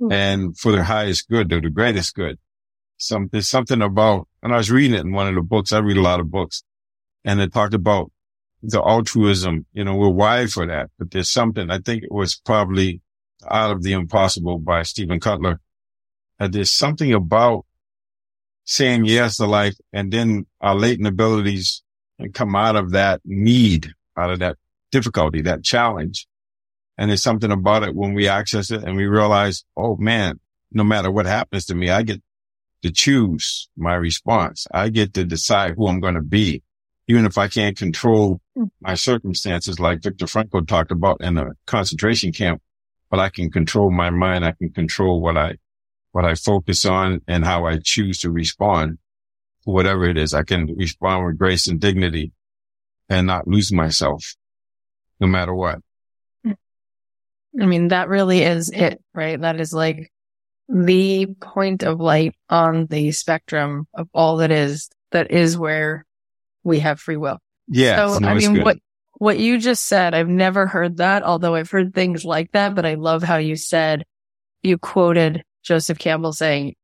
[0.02, 0.14] mm-hmm.
[0.14, 2.40] and for the highest good, or the greatest good.
[2.96, 5.74] Some, there's something about, and I was reading it in one of the books.
[5.74, 6.64] I read a lot of books
[7.26, 8.14] and it talked about
[8.64, 9.66] the altruism.
[9.74, 13.02] You know, we're wired for that, but there's something, I think it was probably
[13.46, 15.58] out of the impossible by Steven Kotler.
[16.40, 17.66] Uh, there's something about
[18.70, 21.82] saying yes to life and then our latent abilities
[22.20, 24.58] and come out of that need, out of that
[24.92, 26.28] difficulty, that challenge.
[26.96, 30.40] And there's something about it when we access it and we realize, oh man,
[30.72, 32.22] no matter what happens to me, I get
[32.84, 34.68] to choose my response.
[34.72, 36.62] I get to decide who I'm going to be,
[37.08, 38.40] even if I can't control
[38.82, 42.62] my circumstances, like Viktor Frankl talked about in a concentration camp,
[43.10, 44.46] but I can control my mind.
[44.46, 45.56] I can control what I,
[46.12, 48.98] what I focus on and how I choose to respond
[49.64, 50.34] whatever it is.
[50.34, 52.32] I can respond with grace and dignity
[53.08, 54.36] and not lose myself
[55.20, 55.80] no matter what.
[56.46, 59.40] I mean, that really is it, right?
[59.40, 60.12] That is like
[60.68, 66.06] the point of light on the spectrum of all that is, that is where
[66.64, 67.40] we have free will.
[67.68, 68.08] Yeah.
[68.08, 68.66] So, I mean, good.
[68.66, 68.78] what,
[69.18, 72.86] what you just said, I've never heard that, although I've heard things like that, but
[72.86, 74.06] I love how you said,
[74.62, 76.76] you quoted Joseph Campbell saying,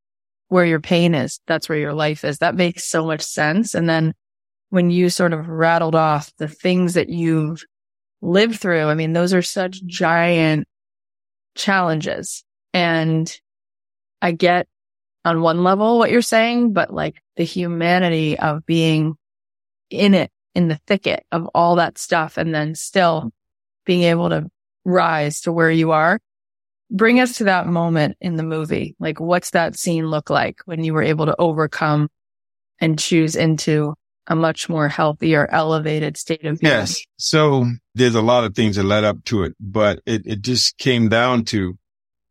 [0.48, 2.38] where your pain is, that's where your life is.
[2.38, 3.74] That makes so much sense.
[3.74, 4.14] And then
[4.70, 7.64] when you sort of rattled off the things that you've
[8.22, 10.66] lived through, I mean, those are such giant
[11.56, 12.44] challenges.
[12.72, 13.32] And
[14.22, 14.68] I get
[15.24, 19.14] on one level what you're saying, but like the humanity of being
[19.90, 23.30] in it, in the thicket of all that stuff, and then still
[23.84, 24.48] being able to
[24.84, 26.20] rise to where you are.
[26.90, 28.94] Bring us to that moment in the movie.
[29.00, 32.08] Like, what's that scene look like when you were able to overcome
[32.80, 33.94] and choose into
[34.28, 36.72] a much more healthier, elevated state of being?
[36.72, 37.00] Yes.
[37.16, 40.78] So there's a lot of things that led up to it, but it, it just
[40.78, 41.76] came down to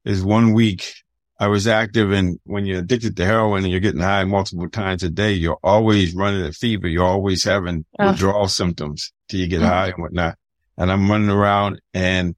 [0.05, 0.93] is one week
[1.37, 5.03] I was active and when you're addicted to heroin and you're getting high multiple times
[5.03, 6.87] a day, you're always running a fever.
[6.87, 9.67] You're always having withdrawal symptoms till you get Mhm.
[9.67, 10.37] high and whatnot.
[10.77, 12.35] And I'm running around and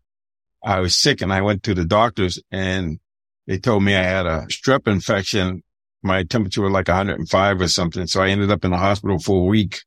[0.67, 2.99] I was sick and I went to the doctors and
[3.47, 5.63] they told me I had a strep infection.
[6.03, 8.05] My temperature was like 105 or something.
[8.05, 9.79] So I ended up in the hospital for a week.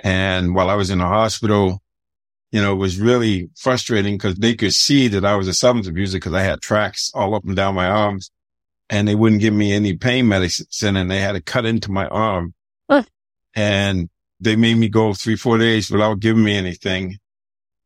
[0.00, 1.80] And while I was in the hospital,
[2.50, 5.86] you know, it was really frustrating because they could see that I was a substance
[5.86, 8.32] abuser because I had tracks all up and down my arms
[8.90, 12.08] and they wouldn't give me any pain medicine and they had to cut into my
[12.08, 12.52] arm.
[13.54, 14.08] And
[14.40, 17.18] they made me go three, four days without giving me anything.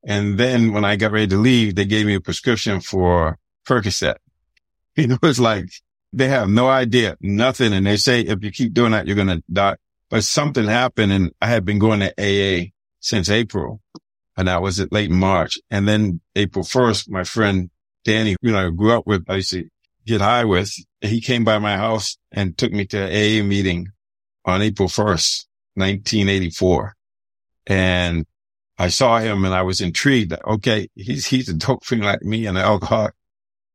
[0.08, 4.16] And then when I got ready to leave, they gave me a prescription for Percocet.
[4.96, 5.66] You know, it's like
[6.12, 7.72] they have no idea, nothing.
[7.72, 9.76] And they say, if you keep doing that, you're going to die.
[10.10, 13.80] But something happened and I had been going to AA since April
[14.38, 15.58] and that was at late March.
[15.70, 17.70] And then April 1st, my friend
[18.04, 19.68] Danny, you know, I grew up with, I used to
[20.06, 23.88] get high with, he came by my house and took me to AA meeting
[24.44, 26.94] on April 1st, 1984.
[27.66, 28.26] And
[28.78, 30.32] I saw him and I was intrigued.
[30.32, 30.88] Okay.
[30.94, 33.14] He's, he's a dope fiend like me and an alcoholic,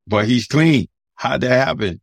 [0.06, 0.88] but he's clean.
[1.16, 2.00] How'd that happen?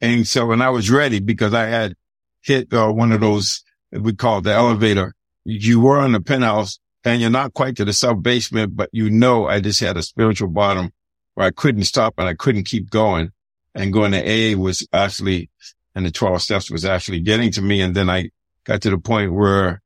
[0.00, 1.94] And so when I was ready, because I had
[2.42, 7.20] hit uh, one of those, we call the elevator, you were in the penthouse and
[7.20, 10.48] you're not quite to the sub basement, but you know, I just had a spiritual
[10.48, 10.92] bottom
[11.34, 13.30] where I couldn't stop and I couldn't keep going
[13.74, 15.50] and going to AA was actually,
[15.94, 17.80] and the 12 steps was actually getting to me.
[17.80, 18.30] And then I
[18.64, 19.82] got to the point where,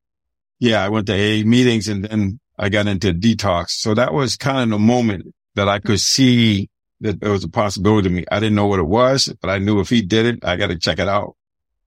[0.58, 3.70] yeah, I went to AA meetings and then I got into detox.
[3.70, 6.68] So that was kind of the moment that I could see
[7.00, 8.24] that there was a possibility to me.
[8.30, 10.68] I didn't know what it was, but I knew if he did it, I got
[10.68, 11.36] to check it out.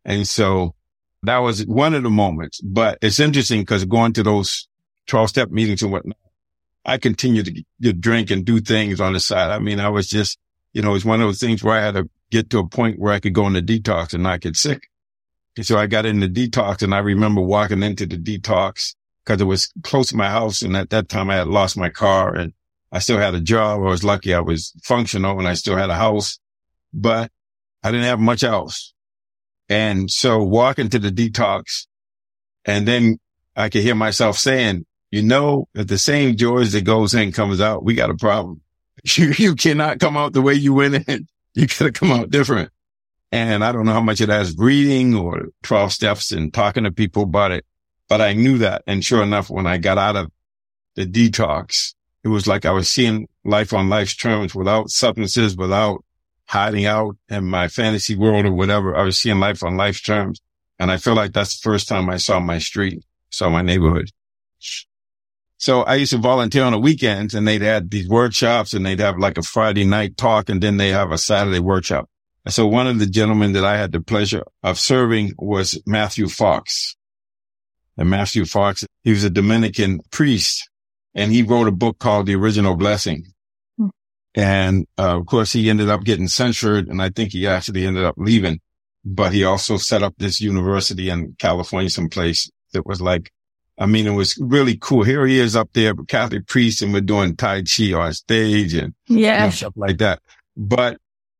[0.05, 0.75] And so
[1.23, 4.67] that was one of the moments, but it's interesting because going to those
[5.07, 6.17] 12 step meetings and whatnot,
[6.85, 9.51] I continued to get, drink and do things on the side.
[9.51, 10.39] I mean, I was just,
[10.73, 12.97] you know, it's one of those things where I had to get to a point
[12.97, 14.89] where I could go into detox and not get sick.
[15.57, 19.45] And so I got into detox and I remember walking into the detox because it
[19.45, 20.61] was close to my house.
[20.61, 22.53] And at that time I had lost my car and
[22.91, 23.79] I still had a job.
[23.79, 26.39] I was lucky I was functional and I still had a house,
[26.93, 27.31] but
[27.83, 28.93] I didn't have much else.
[29.69, 31.87] And so walking to the detox
[32.65, 33.19] and then
[33.55, 37.59] I could hear myself saying, you know, if the same George that goes in comes
[37.59, 38.61] out, we got a problem.
[39.03, 41.27] You, you cannot come out the way you went in.
[41.53, 42.71] You got to come out different.
[43.31, 46.83] And I don't know how much of that is reading or 12 steps and talking
[46.83, 47.65] to people about it,
[48.11, 48.83] but I knew that.
[48.87, 50.29] And sure enough, when I got out of
[50.95, 51.93] the detox,
[52.25, 56.03] it was like I was seeing life on life's terms without substances, without
[56.43, 58.97] hiding out in my fantasy world or whatever.
[58.97, 60.41] I was seeing life on life's terms.
[60.77, 64.09] And I feel like that's the first time I saw my street, saw my neighborhood.
[65.55, 68.99] So I used to volunteer on the weekends and they'd had these workshops and they'd
[68.99, 72.09] have like a Friday night talk and then they have a Saturday workshop.
[72.49, 76.97] So one of the gentlemen that I had the pleasure of serving was Matthew Fox.
[77.97, 80.69] And Matthew Fox, he was a Dominican priest
[81.13, 83.25] and he wrote a book called The Original Blessing.
[83.77, 83.87] Hmm.
[84.35, 88.03] And uh, of course he ended up getting censored and I think he actually ended
[88.05, 88.59] up leaving,
[89.03, 93.31] but he also set up this university in California someplace that was like
[93.77, 95.01] I mean, it was really cool.
[95.03, 98.93] Here he is up there, Catholic priest, and we're doing Tai Chi on stage and
[99.07, 99.39] Yeah.
[99.39, 100.19] you know, stuff like that.
[100.55, 100.97] But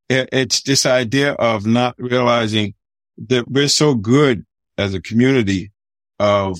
[0.09, 2.73] it, it's this idea of not realizing
[3.27, 4.43] that we're so good
[4.77, 5.71] as a community
[6.21, 6.59] of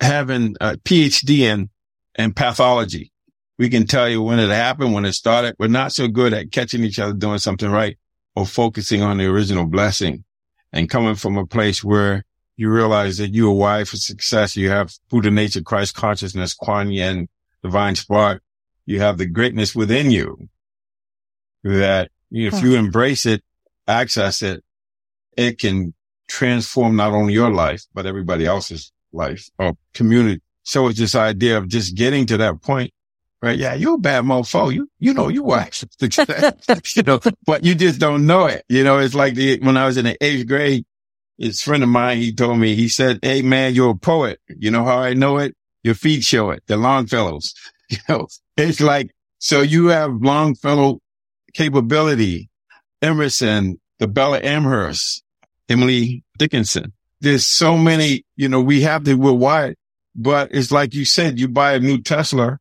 [0.00, 1.70] having a PhD in,
[2.16, 3.12] in pathology.
[3.56, 5.54] We can tell you when it happened, when it started.
[5.60, 7.96] We're not so good at catching each other doing something right
[8.34, 10.24] or focusing on the original blessing
[10.72, 12.24] and coming from a place where
[12.56, 14.56] you realize that you're a wife for success.
[14.56, 17.28] You have Buddha nature, Christ consciousness, Kuan Yin,
[17.62, 18.42] divine spark.
[18.86, 20.48] You have the greatness within you
[21.62, 23.44] that if you embrace it,
[23.86, 24.64] access it,
[25.36, 25.94] it can
[26.28, 30.40] transform not only your life, but everybody else's life or community.
[30.62, 32.92] So it's this idea of just getting to that point,
[33.40, 33.58] right?
[33.58, 34.72] Yeah, you're a bad mofo.
[34.72, 38.64] You, you know, you were actually success, you know, but you just don't know it.
[38.68, 40.84] You know, it's like the, when I was in the eighth grade,
[41.38, 44.40] this friend of mine, he told me, he said, Hey man, you're a poet.
[44.48, 45.54] You know how I know it?
[45.82, 46.62] Your feet show it.
[46.66, 47.54] The Longfellows.
[47.88, 50.98] You know, it's like, so you have Longfellow
[51.54, 52.50] capability,
[53.00, 55.22] Emerson, the Belle of Amherst,
[55.68, 56.92] Emily Dickinson.
[57.26, 59.74] There's so many, you know, we have to, we're wired,
[60.14, 62.58] but it's like you said, you buy a new Tesla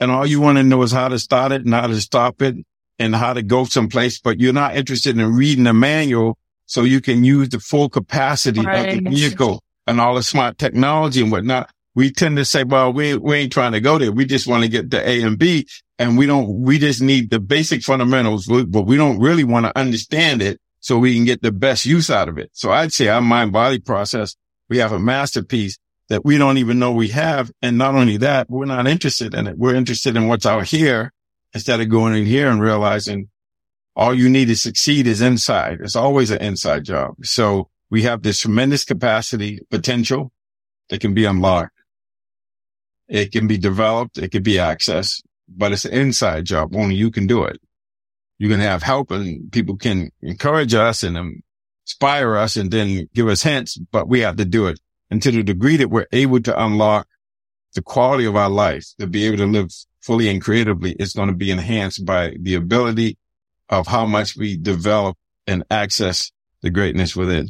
[0.00, 2.42] and all you want to know is how to start it and how to stop
[2.42, 2.56] it
[2.98, 6.36] and how to go someplace, but you're not interested in reading the manual
[6.66, 11.22] so you can use the full capacity of the vehicle and all the smart technology
[11.22, 11.70] and whatnot.
[11.94, 14.12] We tend to say, well, we, we ain't trying to go there.
[14.12, 15.66] We just want to get to A and B
[15.98, 19.78] and we don't, we just need the basic fundamentals, but we don't really want to
[19.78, 22.50] understand it so we can get the best use out of it.
[22.52, 24.34] So I'd say our mind body process,
[24.68, 25.78] we have a masterpiece
[26.08, 27.52] that we don't even know we have.
[27.62, 29.56] And not only that, we're not interested in it.
[29.56, 31.12] We're interested in what's out here
[31.54, 33.30] instead of going in here and realizing
[33.94, 35.78] all you need to succeed is inside.
[35.80, 37.14] It's always an inside job.
[37.22, 40.32] So we have this tremendous capacity, potential
[40.88, 41.78] that can be unlocked.
[43.06, 44.18] It can be developed.
[44.18, 46.74] It can be accessed, but it's an inside job.
[46.74, 47.60] Only you can do it.
[48.42, 51.40] You can have help and people can encourage us and
[51.86, 54.80] inspire us and then give us hints, but we have to do it.
[55.12, 57.06] And to the degree that we're able to unlock
[57.76, 59.70] the quality of our life, to be able to live
[60.00, 63.16] fully and creatively, it's going to be enhanced by the ability
[63.68, 65.16] of how much we develop
[65.46, 66.32] and access
[66.62, 67.48] the greatness within.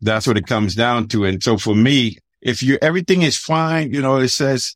[0.00, 1.26] That's what it comes down to.
[1.26, 4.74] And so for me, if you, everything is fine, you know, it says,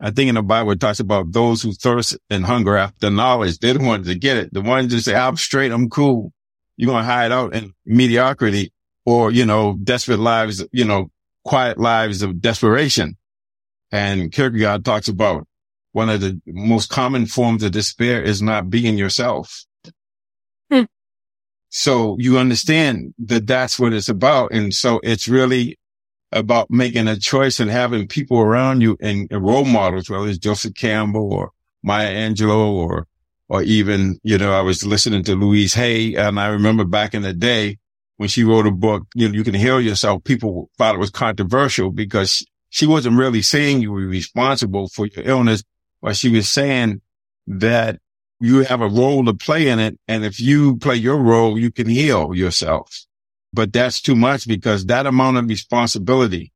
[0.00, 3.58] I think in the Bible, it talks about those who thirst and hunger after knowledge.
[3.58, 4.52] They're the ones that get it.
[4.52, 5.72] The ones that say, I'm straight.
[5.72, 6.32] I'm cool.
[6.76, 8.72] You're going to hide out in mediocrity
[9.06, 11.10] or, you know, desperate lives, you know,
[11.44, 13.16] quiet lives of desperation.
[13.92, 15.46] And Kierkegaard talks about
[15.92, 19.64] one of the most common forms of despair is not being yourself.
[20.70, 20.84] Hmm.
[21.68, 24.52] So you understand that that's what it's about.
[24.52, 25.78] And so it's really
[26.34, 30.74] about making a choice and having people around you and, role models, whether it's Joseph
[30.74, 31.50] Campbell or
[31.82, 33.06] Maya Angelou or,
[33.48, 37.22] or even, you know, I was listening to Louise Hay and I remember back in
[37.22, 37.78] the day
[38.16, 40.24] when she wrote a book, you know, you can heal yourself.
[40.24, 45.24] People thought it was controversial because she wasn't really saying you were responsible for your
[45.24, 45.62] illness,
[46.02, 47.00] but she was saying
[47.46, 48.00] that
[48.40, 49.98] you have a role to play in it.
[50.08, 53.06] And if you play your role, you can heal yourself.
[53.54, 56.52] But that's too much because that amount of responsibility,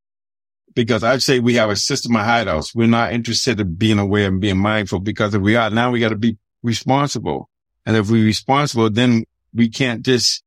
[0.74, 2.74] because I'd say we have a system of hideouts.
[2.74, 6.00] We're not interested in being aware and being mindful because if we are now, we
[6.00, 7.48] got to be responsible.
[7.86, 9.24] And if we're responsible, then
[9.54, 10.42] we can't just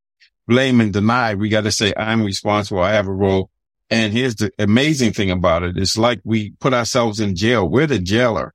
[0.47, 1.35] blame and deny.
[1.35, 2.81] We got to say, I'm responsible.
[2.81, 3.49] I have a role.
[3.89, 5.77] And here's the amazing thing about it.
[5.77, 7.67] It's like we put ourselves in jail.
[7.67, 8.53] We're the jailer.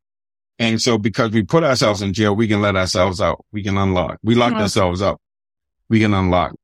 [0.58, 3.44] And so because we put ourselves in jail, we can let ourselves out.
[3.52, 4.18] We can unlock.
[4.22, 4.62] We locked Yeah.
[4.62, 5.20] ourselves up.
[5.88, 6.54] We can unlock.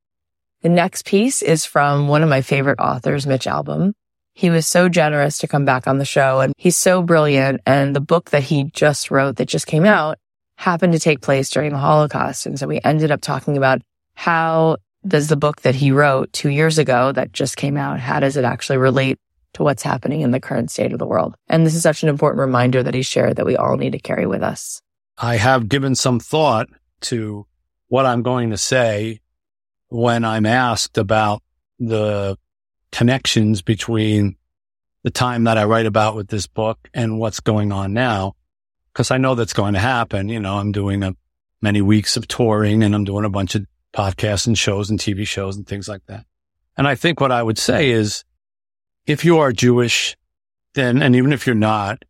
[0.63, 3.95] The next piece is from one of my favorite authors, Mitch Albom.
[4.35, 7.61] He was so generous to come back on the show and he's so brilliant.
[7.67, 10.19] And the book that he just wrote that just came out
[10.57, 12.47] happened to take place during the Holocaust.
[12.47, 13.83] And so we ended up talking about
[14.15, 18.21] how does the book that he wrote two years ago that just came out, how
[18.21, 19.19] does it actually relate
[19.55, 21.35] to what's happening in the current state of the world?
[21.49, 23.99] And this is such an important reminder that he shared that we all need to
[23.99, 24.81] carry with us.
[25.19, 26.69] I have given some thought
[27.03, 27.47] to
[27.89, 29.19] what I'm going to say
[29.93, 31.43] when I'm asked about
[31.79, 32.39] the
[32.93, 34.37] connections between
[35.03, 38.35] the time that I write about with this book and what's going on now.
[38.95, 40.31] Cause I know that's going to happen.
[40.31, 41.15] You know, I'm doing a
[41.61, 45.27] many weeks of touring and I'm doing a bunch of podcasts and shows and TV
[45.27, 46.25] shows and things like that.
[46.77, 48.25] And I think what I would say is
[49.07, 50.17] if you are Jewish,
[50.75, 52.03] then, and even if you're not,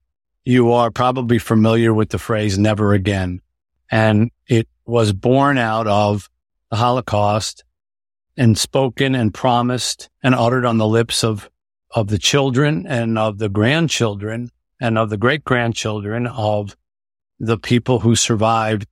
[0.45, 3.41] you are probably familiar with the phrase never again.
[3.91, 6.31] And it was born out of
[6.71, 7.65] the Holocaust
[8.37, 11.51] and spoken and promised and uttered on the lips of,
[11.91, 16.77] of the children and of the grandchildren and of the great grandchildren of
[17.39, 18.87] the people who survived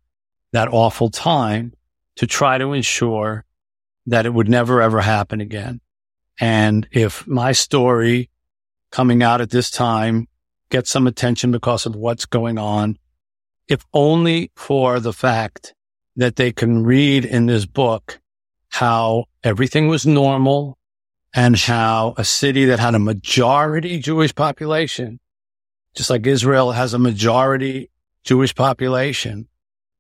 [0.53, 1.72] that awful time
[2.16, 3.45] to try to ensure
[4.07, 5.80] that it would never ever happen again.
[6.41, 8.30] And if my story
[8.91, 10.26] coming out at this time
[10.70, 12.99] gets some attention because of what's going on,
[13.68, 15.74] if only for the fact
[16.16, 18.20] that they can read in this book
[18.70, 20.78] how everything was normal
[21.34, 25.20] and how a city that had a majority Jewish population,
[25.94, 27.90] just like Israel has a majority
[28.24, 29.48] Jewish population,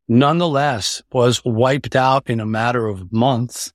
[0.08, 3.72] nonetheless was wiped out in a matter of months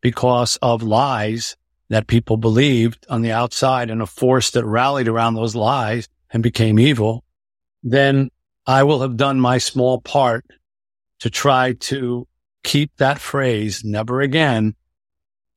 [0.00, 1.56] because of lies
[1.88, 6.42] that people believed on the outside and a force that rallied around those lies and
[6.42, 7.24] became evil,
[7.82, 8.30] then
[8.66, 10.44] I will have done my small part
[11.20, 12.26] to try to
[12.62, 14.74] keep that phrase never again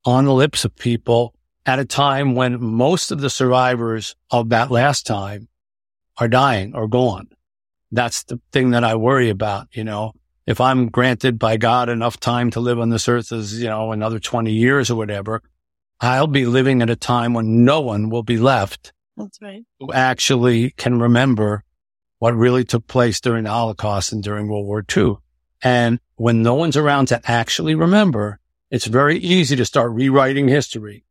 [0.04, 1.34] on the lips of people
[1.64, 5.48] at a time when most of the survivors of that last time
[6.18, 7.28] are dying or gone.
[7.90, 9.68] That's the thing that I worry about.
[9.72, 10.12] You know,
[10.46, 13.92] if I'm granted by God enough time to live on this earth as, you know,
[13.92, 15.42] another 20 years or whatever,
[16.00, 18.92] I'll be living at a time when no one will be left.
[19.16, 19.64] That's right.
[19.80, 21.64] Who actually can remember
[22.18, 25.16] what really took place during the Holocaust and during World War II.
[25.62, 28.38] And when no one's around to actually remember,
[28.70, 31.04] it's very easy to start rewriting history.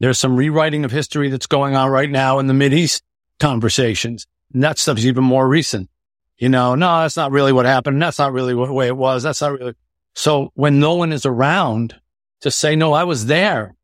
[0.00, 3.02] There's some rewriting of history that's going on right now in the East
[3.40, 4.26] conversations.
[4.52, 5.88] And that stuff's even more recent.
[6.36, 8.02] You know, no, that's not really what happened.
[8.02, 9.22] That's not really the way it was.
[9.22, 9.74] That's not really.
[10.14, 11.94] So when no one is around
[12.40, 13.76] to say, no, I was there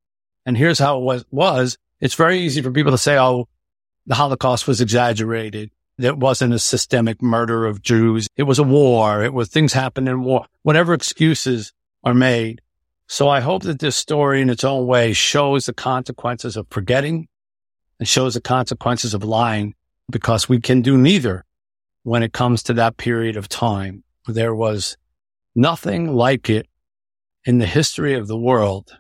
[0.45, 3.49] and here's how it was, was, it's very easy for people to say, oh,
[4.07, 5.71] the Holocaust was exaggerated.
[6.03, 8.27] It wasn't a systemic murder of Jews.
[8.37, 9.23] It was a war.
[9.23, 11.73] It was things happened in war, whatever excuses
[12.03, 12.63] are made.
[13.07, 17.29] So I hope that this story in its own way shows the consequences of forgetting
[17.99, 19.75] and shows the consequences of lying
[20.11, 21.45] because we can do neither
[22.03, 24.05] when it comes to that period of time.
[24.27, 24.97] There was
[25.55, 26.67] nothing like it
[27.45, 28.97] in the history of the world,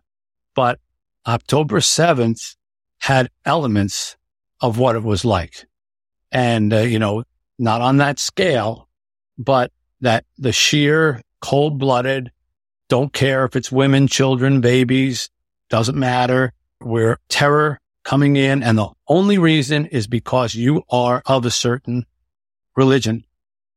[0.55, 0.81] but
[1.27, 2.57] October 7th
[2.99, 4.17] had elements
[4.61, 5.67] of what it was like.
[6.33, 7.25] And, uh, you know,
[7.59, 8.89] not on that scale,
[9.37, 12.31] but that the sheer cold blooded,
[12.89, 15.31] don't care if it's women, children, babies,
[15.69, 16.53] doesn't matter.
[16.81, 18.63] We're terror coming in.
[18.63, 22.07] And the only reason is because you are of a certain
[22.77, 23.25] religion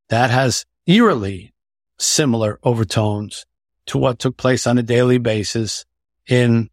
[0.10, 1.54] that has eerily
[1.98, 3.46] similar overtones
[3.88, 5.86] to what took place on a daily basis
[6.28, 6.70] in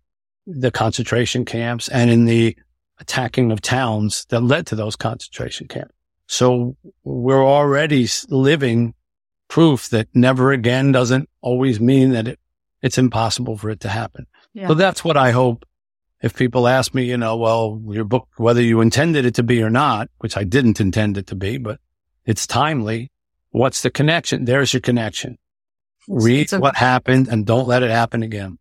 [0.47, 2.57] the concentration camps and in the
[3.01, 5.95] attacking of towns that led to those concentration camps.
[6.27, 8.95] So we're already living
[9.49, 12.39] proof that never again doesn't always mean that it,
[12.83, 14.27] it's impossible for it to happen.
[14.55, 14.69] Yeah.
[14.69, 15.67] So that's what I hope.
[16.23, 19.63] If people ask me, you know, well, your book, whether you intended it to be
[19.63, 21.81] or not, which I didn't intend it to be, but
[22.27, 23.11] it's timely.
[23.51, 24.45] What's the connection?
[24.45, 25.39] There's your connection.
[26.07, 28.59] Read a- what happened and don't let it happen again.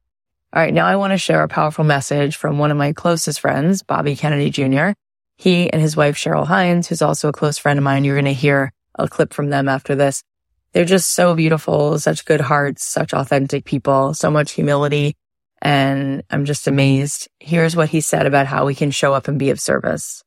[0.51, 0.73] All right.
[0.73, 4.15] Now I want to share a powerful message from one of my closest friends, Bobby
[4.15, 4.91] Kennedy Jr.
[5.37, 8.03] He and his wife, Cheryl Hines, who's also a close friend of mine.
[8.03, 10.23] You're going to hear a clip from them after this.
[10.73, 15.15] They're just so beautiful, such good hearts, such authentic people, so much humility.
[15.61, 17.27] And I'm just amazed.
[17.39, 20.23] Here's what he said about how we can show up and be of service.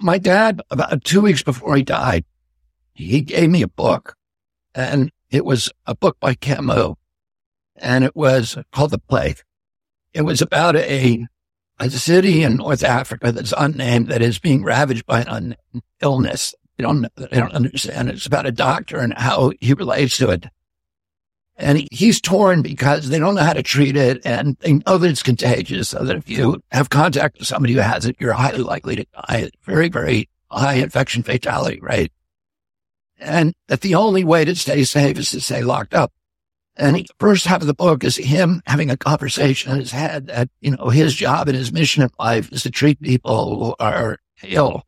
[0.00, 2.24] My dad, about two weeks before he died,
[2.94, 4.16] he gave me a book
[4.74, 6.94] and it was a book by Camus
[7.78, 9.42] and it was called The Plague.
[10.12, 11.26] It was about a,
[11.78, 15.56] a city in North Africa that's unnamed that is being ravaged by an
[16.00, 16.54] illness.
[16.76, 18.10] They don't, they don't understand.
[18.10, 20.46] It's about a doctor and how he relates to it.
[21.58, 25.10] And he's torn because they don't know how to treat it and they know that
[25.10, 25.88] it's contagious.
[25.88, 29.06] So that if you have contact with somebody who has it, you're highly likely to
[29.14, 29.50] die.
[29.64, 32.12] Very, very high infection fatality rate.
[33.18, 36.12] And that the only way to stay safe is to stay locked up.
[36.76, 40.26] And the first half of the book is him having a conversation in his head
[40.26, 43.74] that, you know, his job and his mission in life is to treat people who
[43.80, 44.82] are ill.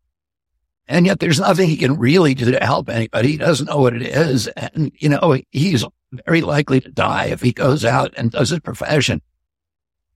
[0.87, 3.33] And yet there's nothing he can really do to help anybody.
[3.33, 4.49] He doesn't know what it is.
[4.49, 5.85] And, you know, he's
[6.27, 9.23] very likely to die if he goes out and does his profession.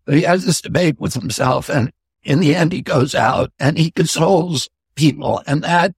[0.05, 1.71] But he has this debate with himself.
[1.71, 1.93] And
[2.23, 5.43] in the end, he goes out and he consoles people.
[5.47, 5.95] And that,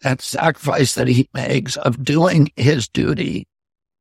[0.00, 3.46] that sacrifice that he makes of doing his duty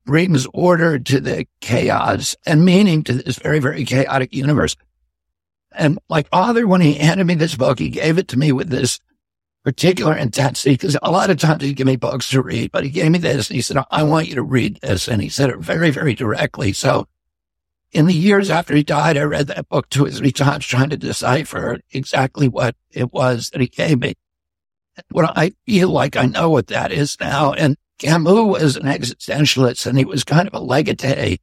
[0.06, 4.76] brings order to the chaos and meaning to this very, very chaotic universe.
[5.72, 8.70] And my father, when he handed me this book, he gave it to me with
[8.70, 9.00] this
[9.64, 12.90] particular intensity because a lot of times he'd give me books to read, but he
[12.90, 15.08] gave me this and he said, I want you to read this.
[15.08, 16.74] And he said it very, very directly.
[16.74, 17.08] So
[17.92, 20.90] in the years after he died, I read that book two or three times trying
[20.90, 24.16] to decipher exactly what it was that he gave me.
[25.10, 27.54] What I feel like I know what that is now.
[27.54, 31.40] And Camus was an existentialist and he was kind of a legatee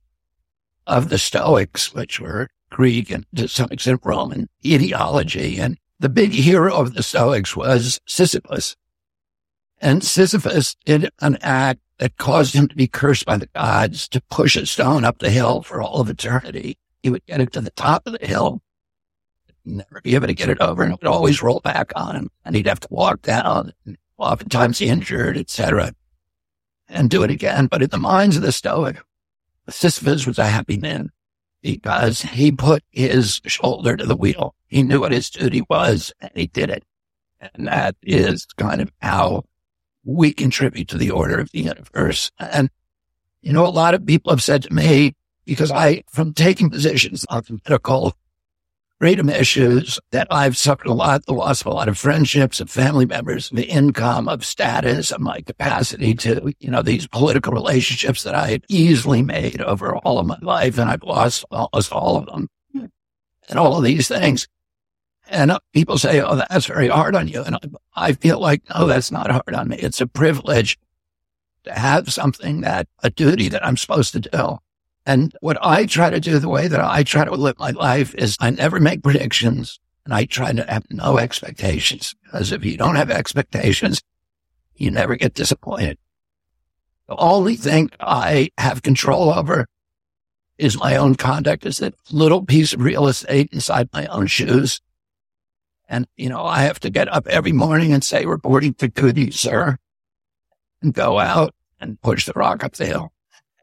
[0.87, 5.59] of the Stoics, which were Greek and to some extent Roman ideology.
[5.59, 8.77] And the big hero of the Stoics was Sisyphus.
[9.81, 14.23] And Sisyphus did an act that caused him to be cursed by the gods to
[14.31, 16.79] push a stone up the hill for all of eternity.
[17.03, 18.63] He would get it to the top of the hill,
[19.65, 22.31] never be able to get it over, and it would always roll back on him,
[22.45, 23.73] and he'd have to walk down,
[24.19, 25.93] oftentimes injured, etc.,
[26.91, 27.67] and do it again.
[27.67, 29.01] But in the minds of the Stoic,
[29.69, 31.11] Sisyphus was a happy man
[31.63, 34.55] because he put his shoulder to the wheel.
[34.67, 36.85] He knew what his duty was, and he did it.
[37.41, 39.45] And that is kind of how
[40.05, 42.31] we contribute to the order of the universe.
[42.39, 42.71] And,
[43.43, 45.15] you know, a lot of people have said to me,
[45.45, 48.15] because I, from taking positions on the medical
[49.01, 52.71] freedom issues, that I've suffered a lot, the loss of a lot of friendships, of
[52.71, 58.23] family members, the income, of status, of my capacity to, you know, these political relationships
[58.25, 60.77] that I had easily made over all of my life.
[60.77, 62.85] And I've lost almost all of them hmm.
[63.49, 64.47] and all of these things.
[65.31, 67.43] And uh, people say, Oh, that's very hard on you.
[67.43, 67.57] And
[67.95, 69.77] I, feel like, no, that's not hard on me.
[69.77, 70.79] It's a privilege
[71.65, 74.59] to have something that a duty that I'm supposed to do.
[75.07, 78.15] And what I try to do, the way that I try to live my life
[78.15, 82.77] is I never make predictions and I try to have no expectations because if you
[82.77, 84.03] don't have expectations,
[84.75, 85.99] you never get disappointed.
[87.09, 89.67] The only thing I have control over
[90.59, 94.81] is my own conduct, is that little piece of real estate inside my own shoes
[95.91, 99.33] and, you know, I have to get up every morning and say, reporting to duty,
[99.33, 99.77] sir,
[100.81, 103.13] and go out and push the rock up the hill.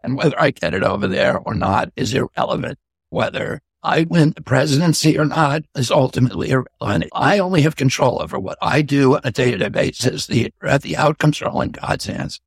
[0.04, 2.78] And whether I get it over there or not is irrelevant.
[3.10, 7.10] Whether I win the presidency or not is ultimately irrelevant.
[7.14, 10.28] I only have control over what I do on a day to day basis.
[10.28, 12.40] The, the outcomes are all in God's hands.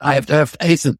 [0.00, 0.98] I have to have faith in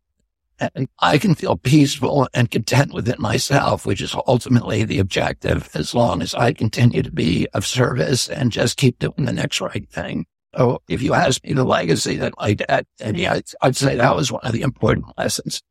[0.59, 5.95] and I can feel peaceful and content within myself, which is ultimately the objective, as
[5.95, 9.89] long as I continue to be of service and just keep doing the next right
[9.91, 10.27] thing.
[10.57, 14.17] So if you ask me the legacy that my dad, and yeah, I'd say that
[14.17, 15.63] was one of the important lessons.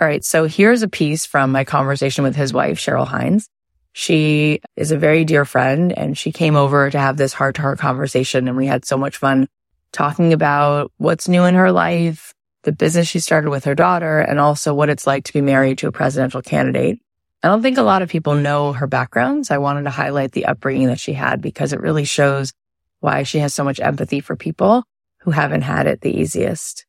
[0.00, 0.24] All right.
[0.24, 3.48] So here's a piece from my conversation with his wife, Cheryl Hines.
[3.92, 7.62] She is a very dear friend and she came over to have this heart to
[7.62, 8.46] heart conversation.
[8.46, 9.48] And we had so much fun
[9.92, 14.38] talking about what's new in her life, the business she started with her daughter and
[14.38, 17.00] also what it's like to be married to a presidential candidate.
[17.42, 19.50] I don't think a lot of people know her backgrounds.
[19.50, 22.52] I wanted to highlight the upbringing that she had because it really shows
[23.00, 24.84] why she has so much empathy for people
[25.20, 26.86] who haven't had it the easiest.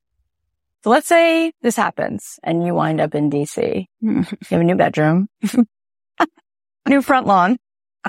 [0.84, 3.86] So let's say this happens and you wind up in DC.
[4.02, 5.28] you have a new bedroom,
[6.88, 7.58] new front lawn.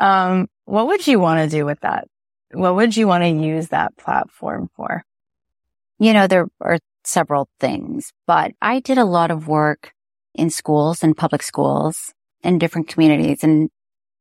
[0.00, 2.08] Um, what would you want to do with that?
[2.52, 5.04] What would you want to use that platform for?
[5.98, 9.92] You know, there are several things, but I did a lot of work
[10.34, 13.70] in schools and public schools in different communities and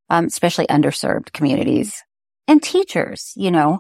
[0.09, 2.03] um, especially underserved communities
[2.47, 3.79] and teachers, you know,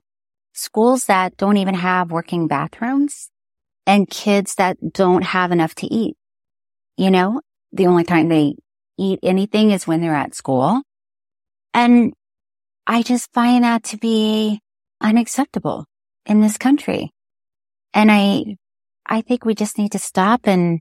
[0.53, 3.29] schools that don't even have working bathrooms
[3.85, 6.15] and kids that don't have enough to eat.
[6.97, 7.41] You know,
[7.71, 8.55] the only time they
[8.97, 10.81] eat anything is when they're at school.
[11.73, 12.13] And
[12.85, 14.59] I just find that to be
[14.99, 15.85] unacceptable
[16.25, 17.11] in this country.
[17.93, 18.57] And I
[19.05, 20.79] I think we just need to stop and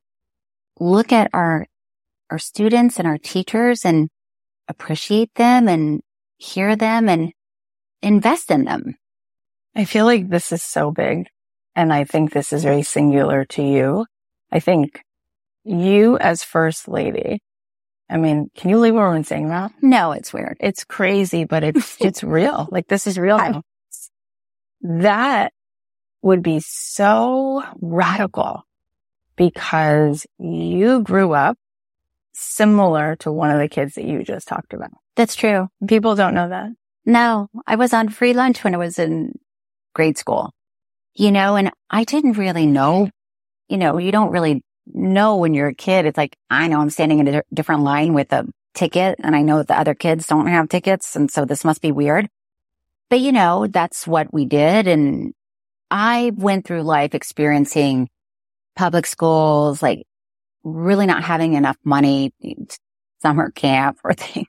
[0.78, 1.66] look at our,
[2.30, 4.08] our students and our teachers and
[4.68, 6.00] appreciate them and
[6.38, 7.32] hear them and
[8.02, 8.96] invest in them.
[9.74, 11.28] I feel like this is so big.
[11.76, 14.06] And I think this is very singular to you.
[14.50, 15.02] I think
[15.64, 17.42] you as first lady,
[18.08, 19.72] I mean, can you leave a woman saying that?
[19.80, 20.56] No, it's weird.
[20.60, 22.68] It's crazy, but it's, it's real.
[22.70, 23.62] Like this is real now.
[24.82, 25.52] That
[26.22, 28.64] would be so radical
[29.36, 31.56] because you grew up
[32.32, 34.90] similar to one of the kids that you just talked about.
[35.16, 35.68] That's true.
[35.86, 36.70] People don't know that.
[37.04, 39.38] No, I was on free lunch when I was in
[39.94, 40.52] grade school,
[41.14, 43.10] you know, and I didn't really know,
[43.68, 46.06] you know, you don't really know when you're a kid.
[46.06, 49.42] It's like, I know I'm standing in a different line with a ticket and I
[49.42, 51.16] know the other kids don't have tickets.
[51.16, 52.28] And so this must be weird.
[53.08, 54.86] But you know, that's what we did.
[54.86, 55.34] And
[55.90, 58.08] I went through life experiencing
[58.76, 60.06] public schools, like
[60.62, 62.32] really not having enough money,
[63.20, 64.46] summer camp or things,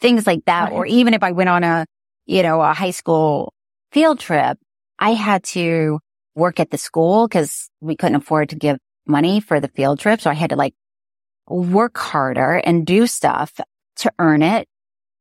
[0.00, 0.70] things like that.
[0.70, 0.72] Right.
[0.72, 1.86] Or even if I went on a,
[2.26, 3.52] you know, a high school
[3.92, 4.58] field trip,
[4.98, 5.98] I had to
[6.34, 10.20] work at the school because we couldn't afford to give money for the field trip.
[10.20, 10.74] So I had to like
[11.48, 13.58] work harder and do stuff
[13.96, 14.68] to earn it,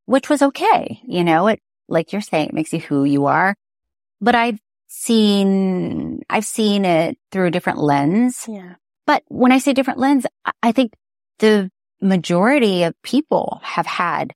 [0.06, 1.00] which was okay.
[1.04, 3.56] You know, it, like you're saying, it makes you who you are.
[4.22, 8.46] But I've seen, I've seen it through a different lens.
[8.48, 8.76] Yeah.
[9.08, 10.94] But when I say different lens, I- I think
[11.40, 11.72] the
[12.02, 14.34] majority of people have had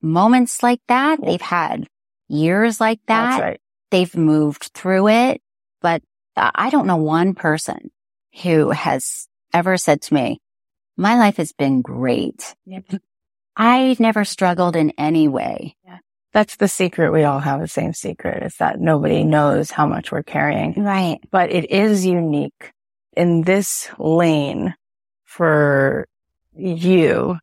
[0.00, 1.20] moments like that.
[1.22, 1.86] They've had
[2.28, 3.30] years like that.
[3.30, 3.60] That's right.
[3.90, 5.42] They've moved through it.
[5.80, 6.02] But
[6.36, 7.90] I I don't know one person
[8.42, 10.40] who has ever said to me,
[10.96, 12.54] my life has been great.
[13.56, 15.76] I've never struggled in any way.
[16.32, 17.10] That's the secret.
[17.10, 20.74] We all have the same secret is that nobody knows how much we're carrying.
[20.84, 21.18] Right.
[21.30, 22.72] But it is unique
[23.16, 24.74] in this lane
[25.24, 26.06] for
[26.54, 27.38] you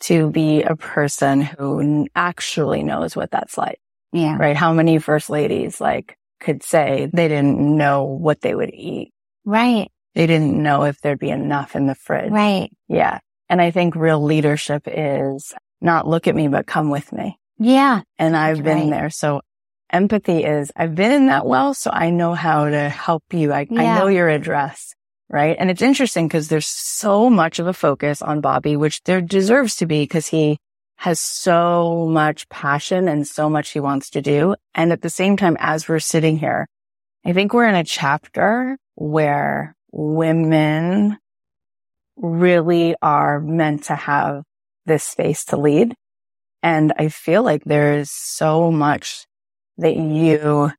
[0.00, 3.78] to be a person who actually knows what that's like,
[4.12, 4.36] Yeah.
[4.38, 4.56] right?
[4.56, 9.12] How many first ladies like could say they didn't know what they would eat.
[9.44, 9.90] Right.
[10.14, 12.32] They didn't know if there'd be enough in the fridge.
[12.32, 12.70] Right.
[12.88, 13.20] Yeah.
[13.48, 17.38] And I think real leadership is not look at me, but come with me.
[17.58, 18.02] Yeah.
[18.18, 18.90] And I've been right.
[18.90, 19.10] there.
[19.10, 19.42] So
[19.90, 21.74] empathy is I've been in that well.
[21.74, 23.52] So I know how to help you.
[23.52, 24.94] I, I know your address.
[25.32, 25.56] Right.
[25.60, 29.76] And it's interesting because there's so much of a focus on Bobby, which there deserves
[29.76, 30.58] to be because he
[30.96, 34.56] has so much passion and so much he wants to do.
[34.74, 36.66] And at the same time, as we're sitting here,
[37.24, 41.16] I think we're in a chapter where women
[42.16, 44.42] really are meant to have
[44.84, 45.94] this space to lead.
[46.62, 49.26] And I feel like there's so much
[49.78, 50.72] that you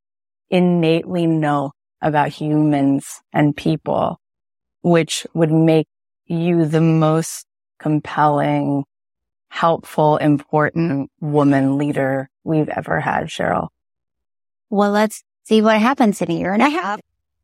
[0.50, 1.72] innately know
[2.02, 4.20] about humans and people,
[4.82, 5.88] which would make
[6.26, 7.46] you the most
[7.80, 8.84] compelling,
[9.50, 13.70] helpful, important woman leader we've ever had, Cheryl.
[14.70, 17.00] Well, let's see what happens in a year and a half.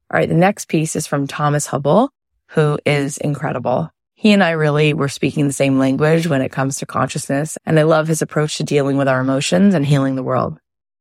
[0.10, 0.30] All right.
[0.30, 2.10] The next piece is from Thomas Hübl,
[2.48, 3.90] who is incredible.
[4.16, 7.58] He and I really were speaking the same language when it comes to consciousness.
[7.66, 10.58] And I love his approach to dealing with our emotions and healing the world.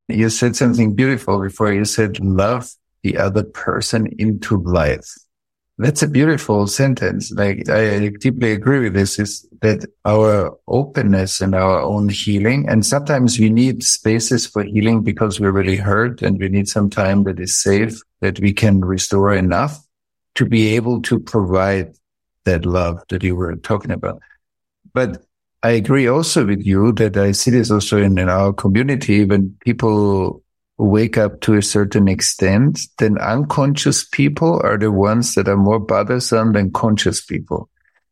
[0.09, 1.73] You said something beautiful before.
[1.73, 2.71] You said love
[3.03, 5.15] the other person into life.
[5.79, 7.31] That's a beautiful sentence.
[7.33, 12.67] Like I deeply agree with this is that our openness and our own healing.
[12.67, 16.89] And sometimes we need spaces for healing because we're really hurt and we need some
[16.89, 19.79] time that is safe that we can restore enough
[20.37, 21.95] to be able to provide
[22.45, 24.23] that love that you were talking about.
[24.95, 25.25] But
[25.63, 29.55] I agree also with you that I see this also in, in our community when
[29.61, 30.43] people
[30.79, 35.81] wake up to a certain extent, then unconscious people are the ones that are more
[35.81, 37.69] bothersome than conscious people.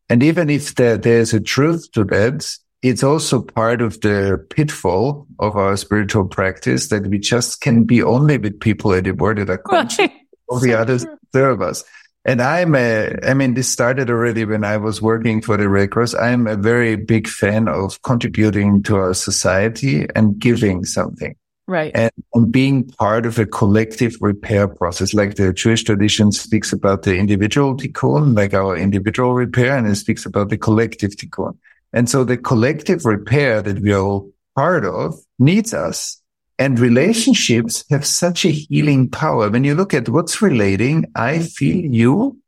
[0.09, 2.47] And even if there, there's a truth to that,
[2.81, 8.03] it's also part of the pitfall of our spiritual practice that we just can be
[8.03, 10.09] only with people anymore that are conscious.
[10.47, 11.83] All the others serve us.
[12.27, 15.91] And I'm a, I mean, this started already when I was working for the Red
[15.91, 16.15] Cross.
[16.15, 21.35] I'm a very big fan of contributing to our society and giving something
[21.67, 21.91] Right.
[21.95, 25.13] and, and being part of a collective repair process.
[25.13, 29.95] Like the Jewish tradition speaks about the individual tikkun, like our individual repair, and it
[29.95, 31.57] speaks about the collective tikkun.
[31.91, 36.21] And so the collective repair that we are all part of needs us.
[36.57, 39.49] And relationships have such a healing power.
[39.49, 42.39] When you look at what's relating, I feel you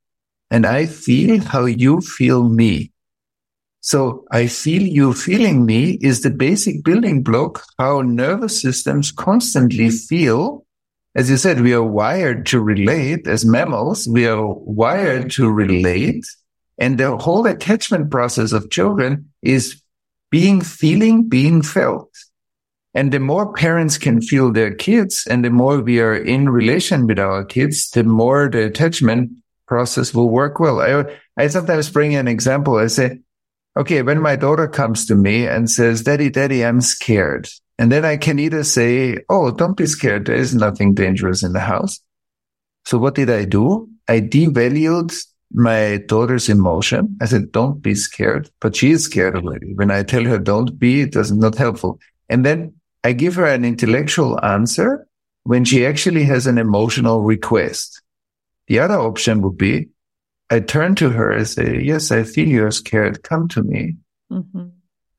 [0.49, 2.91] and I feel how you feel me.
[3.88, 9.91] So I feel you feeling me is the basic building block how nervous systems constantly
[9.91, 10.65] feel.
[11.15, 14.05] As you said, we are wired to relate as mammals.
[14.05, 16.25] We are wired to relate.
[16.77, 19.81] And the whole attachment process of children is
[20.31, 22.09] being feeling, being felt.
[22.93, 27.07] And the more parents can feel their kids and the more we are in relation
[27.07, 29.31] with our kids, the more the attachment
[29.65, 30.81] process will work well.
[30.81, 31.05] I,
[31.41, 32.75] I sometimes bring an example.
[32.75, 33.21] I say,
[33.78, 37.47] okay, when my daughter comes to me and says, daddy, daddy, I'm scared.
[37.78, 40.25] And then I can either say, oh, don't be scared.
[40.25, 41.99] There is nothing dangerous in the house.
[42.86, 43.88] So what did I do?
[44.07, 45.15] I devalued
[45.53, 47.17] my daughter's emotion.
[47.21, 49.73] I said, don't be scared, but she is scared already.
[49.75, 51.99] When I tell her don't be, it does not helpful.
[52.30, 52.73] And then
[53.03, 55.07] I give her an intellectual answer
[55.43, 58.01] when she actually has an emotional request.
[58.67, 59.89] The other option would be
[60.50, 63.24] I turn to her and say, yes, I feel you're scared.
[63.24, 63.98] Come to me.
[64.32, 64.68] Mm-hmm.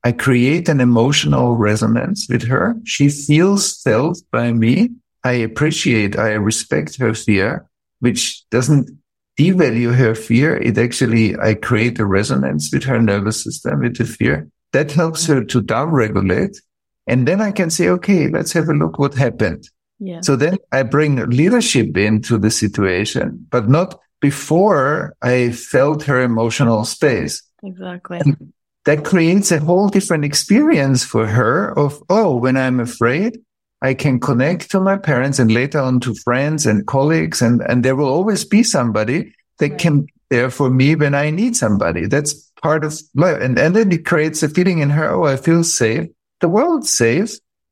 [0.03, 2.75] I create an emotional resonance with her.
[2.85, 4.89] She feels felt by me.
[5.23, 7.69] I appreciate, I respect her fear,
[7.99, 8.89] which doesn't
[9.37, 10.55] devalue her fear.
[10.57, 14.49] It actually, I create a resonance with her nervous system, with the fear.
[14.71, 16.57] That helps her to downregulate.
[17.05, 19.67] And then I can say, okay, let's have a look what happened.
[19.99, 20.21] Yeah.
[20.21, 26.85] So then I bring leadership into the situation, but not before I felt her emotional
[26.85, 27.41] space.
[27.63, 28.19] Exactly.
[28.19, 28.53] And
[28.85, 33.39] that creates a whole different experience for her of, oh, when I'm afraid,
[33.81, 37.41] I can connect to my parents and later on to friends and colleagues.
[37.41, 39.79] And, and there will always be somebody that right.
[39.79, 42.05] can be there for me when I need somebody.
[42.05, 43.41] That's part of life.
[43.41, 46.09] And, and then it creates a feeling in her, oh, I feel safe.
[46.39, 47.31] The world's safe.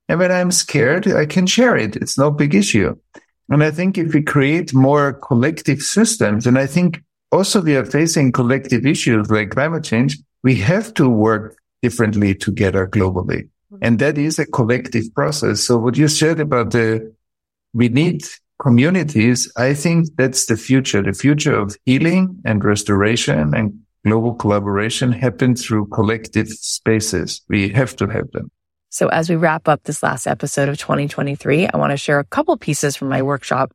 [0.10, 1.96] And when I'm scared, I can share it.
[1.96, 2.96] It's no big issue.
[3.50, 7.86] And I think if we create more collective systems, and I think also we are
[7.86, 13.50] facing collective issues like climate change, we have to work differently together globally.
[13.72, 13.78] Mm-hmm.
[13.82, 15.62] And that is a collective process.
[15.62, 17.14] So what you said about the,
[17.74, 18.24] we need
[18.62, 19.52] communities.
[19.56, 21.02] I think that's the future.
[21.02, 27.42] The future of healing and restoration and global collaboration happen through collective spaces.
[27.50, 28.50] We have to have them.
[28.98, 32.24] So as we wrap up this last episode of 2023, I want to share a
[32.24, 33.72] couple pieces from my workshop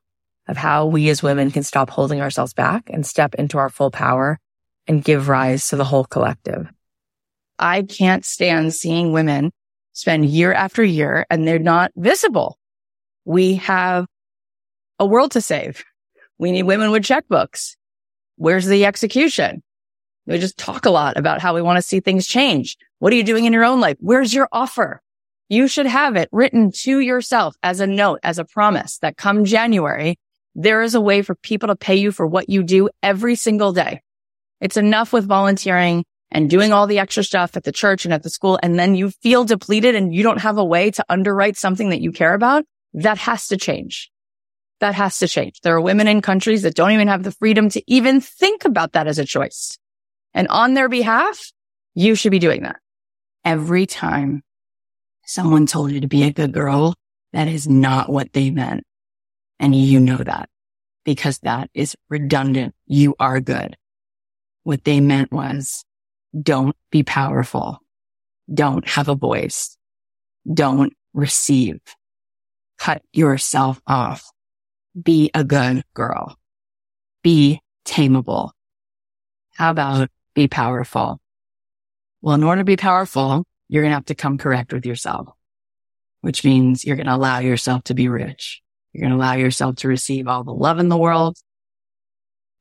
[0.48, 3.92] of how we as women can stop holding ourselves back and step into our full
[3.92, 4.40] power
[4.88, 6.68] and give rise to the whole collective.
[7.56, 9.52] I can't stand seeing women
[9.92, 12.58] spend year after year and they're not visible.
[13.24, 14.06] We have
[14.98, 15.84] a world to save.
[16.38, 17.76] We need women with checkbooks.
[18.38, 19.62] Where's the execution?
[20.26, 22.76] We just talk a lot about how we want to see things change.
[22.98, 23.98] What are you doing in your own life?
[24.00, 25.00] Where's your offer?
[25.53, 29.44] You should have it written to yourself as a note, as a promise that come
[29.44, 30.18] January,
[30.55, 33.74] there is a way for people to pay you for what you do every single
[33.74, 34.00] day.
[34.62, 38.22] It's enough with volunteering and doing all the extra stuff at the church and at
[38.22, 38.59] the school.
[38.62, 42.00] And then you feel depleted and you don't have a way to underwrite something that
[42.00, 42.64] you care about.
[42.94, 44.11] That has to change.
[44.80, 45.61] That has to change.
[45.61, 48.92] There are women in countries that don't even have the freedom to even think about
[48.92, 49.76] that as a choice.
[50.32, 51.53] And on their behalf,
[51.94, 52.80] you should be doing that.
[53.44, 54.42] Every time
[55.24, 56.94] someone told you to be a good girl,
[57.32, 58.84] that is not what they meant.
[59.58, 60.48] And you know that
[61.04, 62.74] because that is redundant.
[62.86, 63.76] You are good.
[64.64, 65.84] What they meant was
[66.40, 67.78] don't be powerful.
[68.52, 69.76] Don't have a voice.
[70.52, 71.80] Don't receive.
[72.78, 74.30] Cut yourself off.
[75.00, 76.36] Be a good girl.
[77.22, 78.50] Be tameable.
[79.54, 81.20] How about be powerful?
[82.20, 85.30] Well, in order to be powerful, you're going to have to come correct with yourself,
[86.20, 88.60] which means you're going to allow yourself to be rich.
[88.92, 91.38] You're going to allow yourself to receive all the love in the world,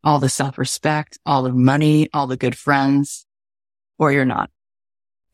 [0.06, 3.26] all the self respect, all the money, all the good friends,
[4.00, 4.52] or you're not.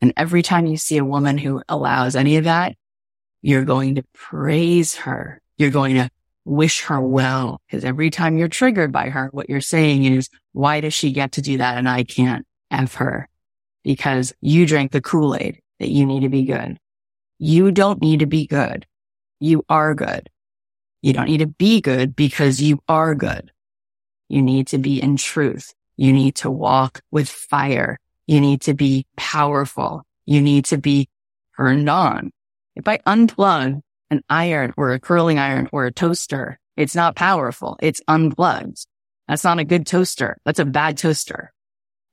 [0.00, 2.74] And every time you see a woman who allows any of that,
[3.40, 5.40] you're going to praise her.
[5.58, 6.10] You're going to
[6.44, 7.60] wish her well.
[7.68, 11.30] Because every time you're triggered by her, what you're saying is, why does she get
[11.32, 13.28] to do that and I can't F her?
[13.84, 16.78] Because you drank the Kool-Aid that you need to be good.
[17.38, 18.86] You don't need to be good.
[19.40, 20.28] You are good.
[21.02, 23.52] You don't need to be good because you are good.
[24.28, 25.72] You need to be in truth.
[25.96, 27.98] You need to walk with fire.
[28.26, 30.02] You need to be powerful.
[30.26, 31.08] You need to be
[31.56, 32.30] turned on.
[32.76, 37.78] If I unplug an iron or a curling iron or a toaster, it's not powerful.
[37.80, 38.86] It's unplugged.
[39.26, 40.38] That's not a good toaster.
[40.44, 41.52] That's a bad toaster.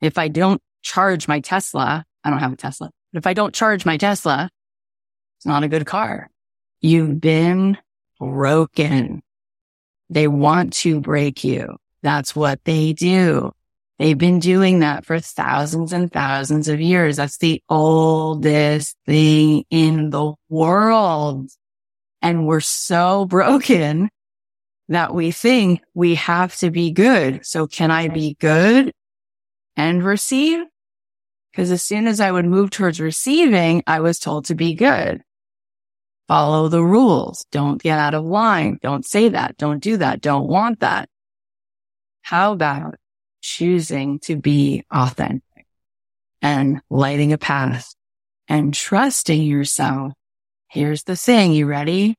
[0.01, 3.55] If I don't charge my Tesla, I don't have a Tesla, but if I don't
[3.55, 4.49] charge my Tesla,
[5.37, 6.29] it's not a good car.
[6.81, 7.77] You've been
[8.19, 9.23] broken.
[10.09, 11.77] They want to break you.
[12.03, 13.53] That's what they do.
[13.99, 17.15] They've been doing that for thousands and thousands of years.
[17.15, 21.49] That's the oldest thing in the world.
[22.21, 24.09] And we're so broken
[24.89, 27.45] that we think we have to be good.
[27.45, 28.91] So can I be good
[29.77, 30.65] and receive?
[31.55, 35.21] Because as soon as I would move towards receiving, I was told to be good.
[36.27, 37.45] Follow the rules.
[37.49, 38.77] Don't get out of line.
[38.81, 39.55] Don't say that.
[39.55, 40.19] Don't do that.
[40.19, 41.07] Don't want that.
[42.23, 42.95] How about
[43.39, 45.65] choosing to be authentic
[46.41, 47.95] and lighting a path
[48.49, 50.11] and trusting yourself?
[50.67, 51.53] Here's the thing.
[51.53, 52.17] You ready?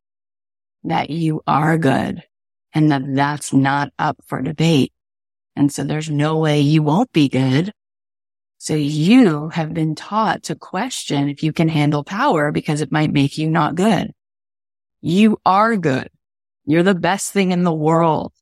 [0.84, 2.22] That you are good
[2.72, 4.94] and that that's not up for debate.
[5.54, 7.74] And so there's no way you won't be good
[8.58, 13.12] so you have been taught to question if you can handle power because it might
[13.12, 14.12] make you not good.
[15.00, 16.08] You are good.
[16.64, 18.32] You're the best thing in the world.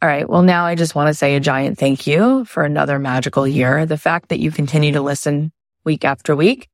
[0.00, 0.28] All right.
[0.28, 3.86] Well, now I just want to say a giant thank you for another magical year.
[3.86, 5.52] The fact that you continue to listen
[5.84, 6.68] week after week,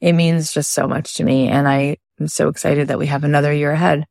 [0.00, 1.48] it means just so much to me.
[1.48, 4.06] And I am so excited that we have another year ahead.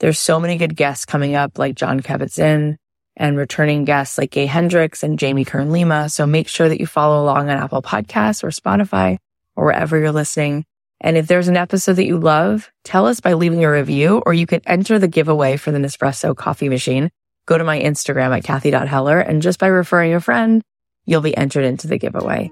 [0.00, 2.78] There's so many good guests coming up like Jon Kabat-Zinn,
[3.16, 6.08] and returning guests like Gay Hendricks and Jamie Kern Lima.
[6.08, 9.18] So make sure that you follow along on Apple Podcasts or Spotify
[9.56, 10.64] or wherever you're listening.
[11.00, 14.32] And if there's an episode that you love, tell us by leaving a review or
[14.32, 17.10] you can enter the giveaway for the Nespresso coffee machine.
[17.46, 20.62] Go to my Instagram at Cathy.Heller and just by referring a friend,
[21.04, 22.50] you'll be entered into the giveaway.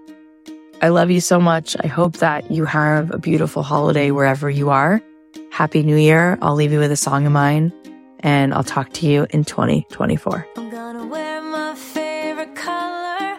[0.83, 1.77] I love you so much.
[1.83, 5.01] I hope that you have a beautiful holiday wherever you are.
[5.51, 6.39] Happy New Year.
[6.43, 7.73] I'll leave you with a song of mine
[8.23, 10.47] and I'll talk to you in 2024.
[10.57, 13.39] I'm gonna wear my favorite color.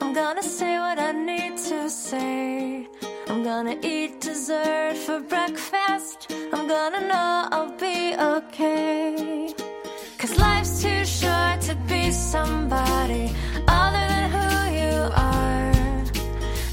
[0.00, 2.88] I'm gonna say what I need to say.
[3.28, 6.32] I'm gonna eat dessert for breakfast.
[6.52, 9.54] I'm gonna know I'll be okay.
[10.18, 13.30] Cause life's too short to be somebody
[13.68, 14.48] other than who
[14.80, 15.72] you are.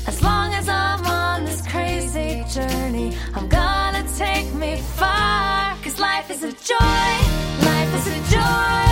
[0.08, 5.76] As long as I'm on this crazy journey, I'm gonna take me far.
[5.84, 7.11] Cause life is a joy
[8.52, 8.91] why.